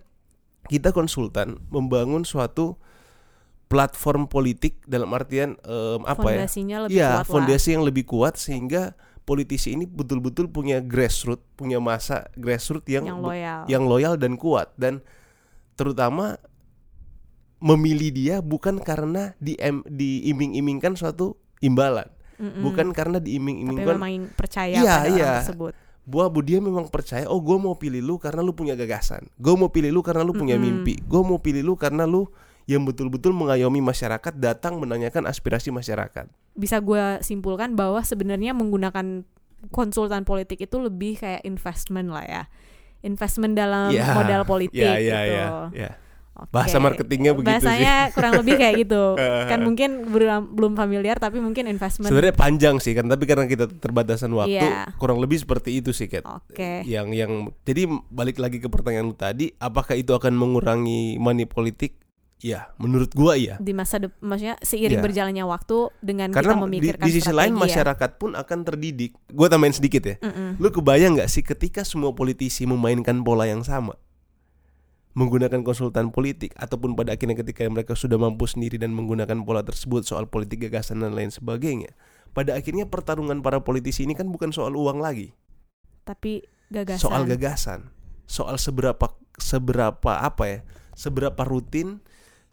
kita 0.72 0.96
konsultan 0.96 1.60
membangun 1.68 2.24
suatu 2.24 2.80
platform 3.68 4.30
politik 4.30 4.80
dalam 4.86 5.12
artian 5.12 5.58
em, 5.66 6.02
apa 6.06 6.28
ya 6.30 6.40
Fondasinya 6.46 6.78
lebih 6.88 6.96
Iya, 6.96 7.10
kuat 7.10 7.20
lah. 7.20 7.26
fondasi 7.28 7.68
yang 7.76 7.84
lebih 7.84 8.04
kuat 8.06 8.34
sehingga 8.38 8.94
politisi 9.24 9.72
ini 9.74 9.88
betul-betul 9.88 10.52
punya 10.52 10.84
grassroots, 10.84 11.44
punya 11.56 11.80
masa 11.80 12.28
grassroots 12.36 12.88
yang 12.92 13.08
yang 13.08 13.20
loyal. 13.24 13.60
yang 13.68 13.84
loyal 13.88 14.14
dan 14.20 14.36
kuat 14.36 14.72
dan 14.76 15.00
terutama 15.74 16.38
memilih 17.64 18.12
dia 18.12 18.36
bukan 18.44 18.78
karena 18.84 19.32
di 19.40 19.56
diiming-imingkan 19.88 21.00
suatu 21.00 21.40
imbalan, 21.64 22.12
Mm-mm. 22.36 22.62
bukan 22.62 22.88
karena 22.92 23.18
tapi 23.18 23.28
diiming-imingkan 23.30 23.96
memang 23.96 24.30
percaya 24.32 24.76
Iya, 24.76 24.96
pada 24.96 25.10
iya. 25.10 25.24
orang 25.28 25.40
tersebut. 25.42 25.74
bahwa 26.04 26.28
bu- 26.30 26.44
dia 26.44 26.60
memang 26.60 26.86
percaya 26.88 27.26
oh 27.26 27.38
gue 27.38 27.58
mau 27.58 27.74
pilih 27.74 28.00
lu 28.00 28.16
karena 28.18 28.40
lu 28.40 28.52
punya 28.52 28.74
gagasan 28.74 29.26
gue 29.34 29.54
mau 29.54 29.68
pilih 29.68 29.90
lu 29.90 30.02
karena 30.02 30.22
lu 30.22 30.32
punya 30.32 30.56
Mm-mm. 30.56 30.84
mimpi 30.84 31.00
gue 31.00 31.22
mau 31.22 31.38
pilih 31.38 31.64
lu 31.64 31.74
karena 31.74 32.04
lu 32.04 32.28
yang 32.64 32.82
betul-betul 32.82 33.32
mengayomi 33.32 33.80
masyarakat 33.80 34.34
datang 34.34 34.78
menanyakan 34.78 35.24
aspirasi 35.24 35.68
masyarakat 35.70 36.28
Bisa 36.54 36.80
gue 36.80 37.20
simpulkan 37.20 37.74
bahwa 37.74 38.00
sebenarnya 38.00 38.52
menggunakan 38.52 39.28
konsultan 39.70 40.24
politik 40.24 40.60
itu 40.60 40.78
lebih 40.78 41.18
kayak 41.18 41.44
investment 41.44 42.08
lah 42.08 42.24
ya. 42.24 42.44
Investment 43.00 43.52
dalam 43.54 43.92
Ya, 43.92 44.12
modal 44.12 44.44
politik 44.52 44.80
ya 44.80 44.96
ya 44.96 45.20
gitu. 45.20 45.34
ya 45.34 45.48
ya 45.74 45.92
Oke. 46.36 46.50
bahasa 46.50 46.78
marketingnya 46.78 47.32
begitu 47.32 47.54
sih 47.54 47.62
Bahasanya 47.62 47.96
kurang 48.10 48.34
lebih 48.36 48.54
kayak 48.56 48.76
gitu. 48.80 49.04
Eh. 49.24 49.46
kan 49.46 49.60
mungkin 49.60 49.90
belum 50.50 50.74
familiar 50.74 51.16
tapi 51.16 51.38
mungkin 51.38 51.66
investment. 51.66 52.10
sebenarnya 52.10 52.34
panjang 52.34 52.76
sih 52.78 52.92
kan 52.92 53.06
tapi 53.06 53.24
karena 53.24 53.46
kita 53.46 53.70
terbatasan 53.70 54.34
waktu 54.34 54.58
Iya. 54.58 54.90
kurang 54.96 55.18
lebih 55.18 55.38
seperti 55.38 55.78
itu 55.78 55.92
sih 55.92 56.06
Kat 56.06 56.26
Oke. 56.26 56.82
yang 56.84 57.10
yang 57.10 57.32
jadi 57.62 57.86
balik 58.08 58.38
lagi 58.38 58.58
ke 58.58 58.66
pertanyaan 58.66 59.06
lu 59.06 59.16
tadi 59.16 59.54
apakah 59.56 59.94
itu 59.94 60.12
akan 60.12 60.34
mengurangi 60.34 61.16
money 61.16 61.46
politik 61.46 62.02
ya 62.40 62.74
menurut 62.76 63.08
gua 63.10 63.34
iya 63.34 63.56
Di 63.56 63.72
masa 63.72 63.98
de- 63.98 64.12
maksudnya 64.20 64.60
seiring 64.60 65.00
Iya. 65.00 65.06
berjalannya 65.06 65.46
waktu 65.46 65.78
dengan 66.00 66.28
karena 66.30 66.52
kita 66.52 66.58
di, 66.58 66.64
memikirkan 66.66 67.06
di 67.06 67.12
sisi 67.14 67.32
lain 67.32 67.54
ya. 67.54 67.60
masyarakat 67.62 68.10
pun 68.14 68.34
akan 68.34 68.60
terdidik 68.64 69.16
gua 69.30 69.48
tambahin 69.48 69.72
sedikit 69.72 70.04
ya 70.04 70.16
Mm-mm. 70.20 70.58
lu 70.58 70.68
kebayang 70.68 71.16
nggak 71.16 71.30
sih 71.30 71.40
ketika 71.40 71.82
semua 71.82 72.12
politisi 72.12 72.66
memainkan 72.66 73.22
pola 73.22 73.46
yang 73.46 73.62
sama 73.62 73.96
menggunakan 75.14 75.62
konsultan 75.62 76.10
politik 76.10 76.58
ataupun 76.58 76.98
pada 76.98 77.14
akhirnya 77.14 77.38
ketika 77.38 77.66
mereka 77.70 77.94
sudah 77.94 78.18
mampu 78.18 78.50
sendiri 78.50 78.82
dan 78.82 78.94
menggunakan 78.98 79.46
pola 79.46 79.62
tersebut 79.62 80.02
soal 80.04 80.26
politik 80.26 80.66
gagasan 80.70 81.06
dan 81.06 81.14
lain 81.14 81.30
sebagainya. 81.30 81.94
Pada 82.34 82.58
akhirnya 82.58 82.90
pertarungan 82.90 83.46
para 83.46 83.62
politisi 83.62 84.10
ini 84.10 84.18
kan 84.18 84.26
bukan 84.34 84.50
soal 84.50 84.74
uang 84.74 84.98
lagi. 84.98 85.38
Tapi 86.02 86.42
gagasan. 86.74 87.02
soal 87.06 87.24
gagasan. 87.30 87.80
Soal 88.26 88.58
seberapa 88.58 89.14
seberapa 89.38 90.18
apa 90.18 90.44
ya 90.50 90.60
seberapa 90.98 91.42
rutin 91.46 92.02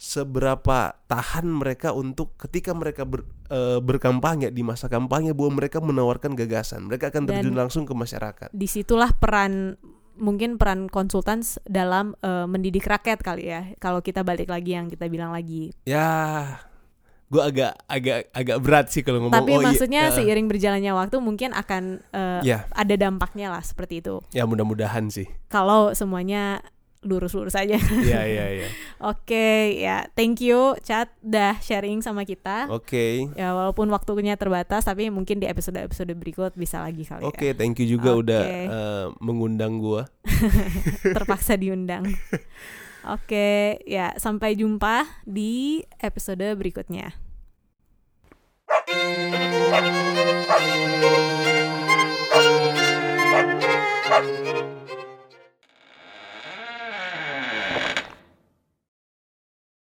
seberapa 0.00 0.96
tahan 1.12 1.44
mereka 1.44 1.92
untuk 1.92 2.32
ketika 2.40 2.72
mereka 2.72 3.04
ber- 3.04 3.28
eh, 3.52 3.80
berkampanye 3.84 4.48
di 4.48 4.64
masa 4.64 4.88
kampanye 4.88 5.36
bahwa 5.36 5.60
mereka 5.60 5.80
menawarkan 5.80 6.32
gagasan. 6.36 6.88
Mereka 6.88 7.12
akan 7.12 7.28
Dan- 7.28 7.40
terjun 7.44 7.56
langsung 7.56 7.84
ke 7.84 7.92
masyarakat. 7.92 8.48
di 8.52 8.64
situlah 8.64 9.12
peran 9.16 9.76
mungkin 10.20 10.60
peran 10.60 10.86
konsultan 10.86 11.40
dalam 11.66 12.14
eh, 12.20 12.46
mendidik 12.46 12.84
rakyat 12.84 13.24
kali 13.24 13.48
ya 13.48 13.62
kalau 13.80 14.04
kita 14.04 14.20
balik 14.20 14.52
lagi 14.52 14.76
yang 14.76 14.86
kita 14.86 15.08
bilang 15.08 15.32
lagi. 15.32 15.72
Ya 15.88 16.60
gue 17.30 17.38
agak 17.38 17.78
agak 17.86 18.26
agak 18.34 18.58
berat 18.58 18.86
sih 18.90 19.06
kalau 19.06 19.22
ngomong 19.22 19.38
tapi 19.38 19.54
oh 19.54 19.62
iya, 19.62 19.66
maksudnya 19.70 20.02
eh, 20.10 20.14
seiring 20.18 20.50
berjalannya 20.50 20.92
waktu 20.98 21.16
mungkin 21.22 21.54
akan 21.54 22.02
eh, 22.10 22.40
ya. 22.42 22.66
ada 22.74 22.94
dampaknya 22.98 23.54
lah 23.54 23.62
seperti 23.62 24.02
itu. 24.02 24.18
Ya 24.34 24.44
mudah-mudahan 24.44 25.08
sih. 25.14 25.30
Kalau 25.46 25.94
semuanya 25.94 26.60
lurus-lurus 27.00 27.56
aja. 27.56 27.80
Iya 27.80 28.20
iya 28.28 28.46
iya. 28.52 28.68
Oke 29.10 29.80
ya, 29.80 30.04
thank 30.12 30.44
you 30.44 30.76
chat 30.84 31.08
dah 31.24 31.56
sharing 31.64 32.04
sama 32.04 32.28
kita. 32.28 32.68
Oke. 32.68 33.32
Okay. 33.32 33.40
Ya 33.40 33.56
walaupun 33.56 33.88
waktunya 33.88 34.36
terbatas, 34.36 34.84
tapi 34.84 35.08
mungkin 35.08 35.40
di 35.40 35.48
episode-episode 35.48 36.12
berikut 36.12 36.52
bisa 36.56 36.84
lagi 36.84 37.08
kali. 37.08 37.24
Ya. 37.24 37.28
Oke, 37.28 37.36
okay, 37.36 37.50
ya. 37.52 37.54
thank 37.56 37.80
you 37.80 37.88
juga 37.88 38.12
okay. 38.12 38.20
udah 38.20 38.42
uh, 38.68 39.06
mengundang 39.24 39.80
gua. 39.80 40.04
Terpaksa 41.16 41.56
diundang. 41.56 42.04
Oke 43.00 43.24
okay, 43.32 43.60
ya, 43.88 44.12
sampai 44.20 44.60
jumpa 44.60 45.08
di 45.24 45.80
episode 46.04 46.44
berikutnya. 46.52 47.16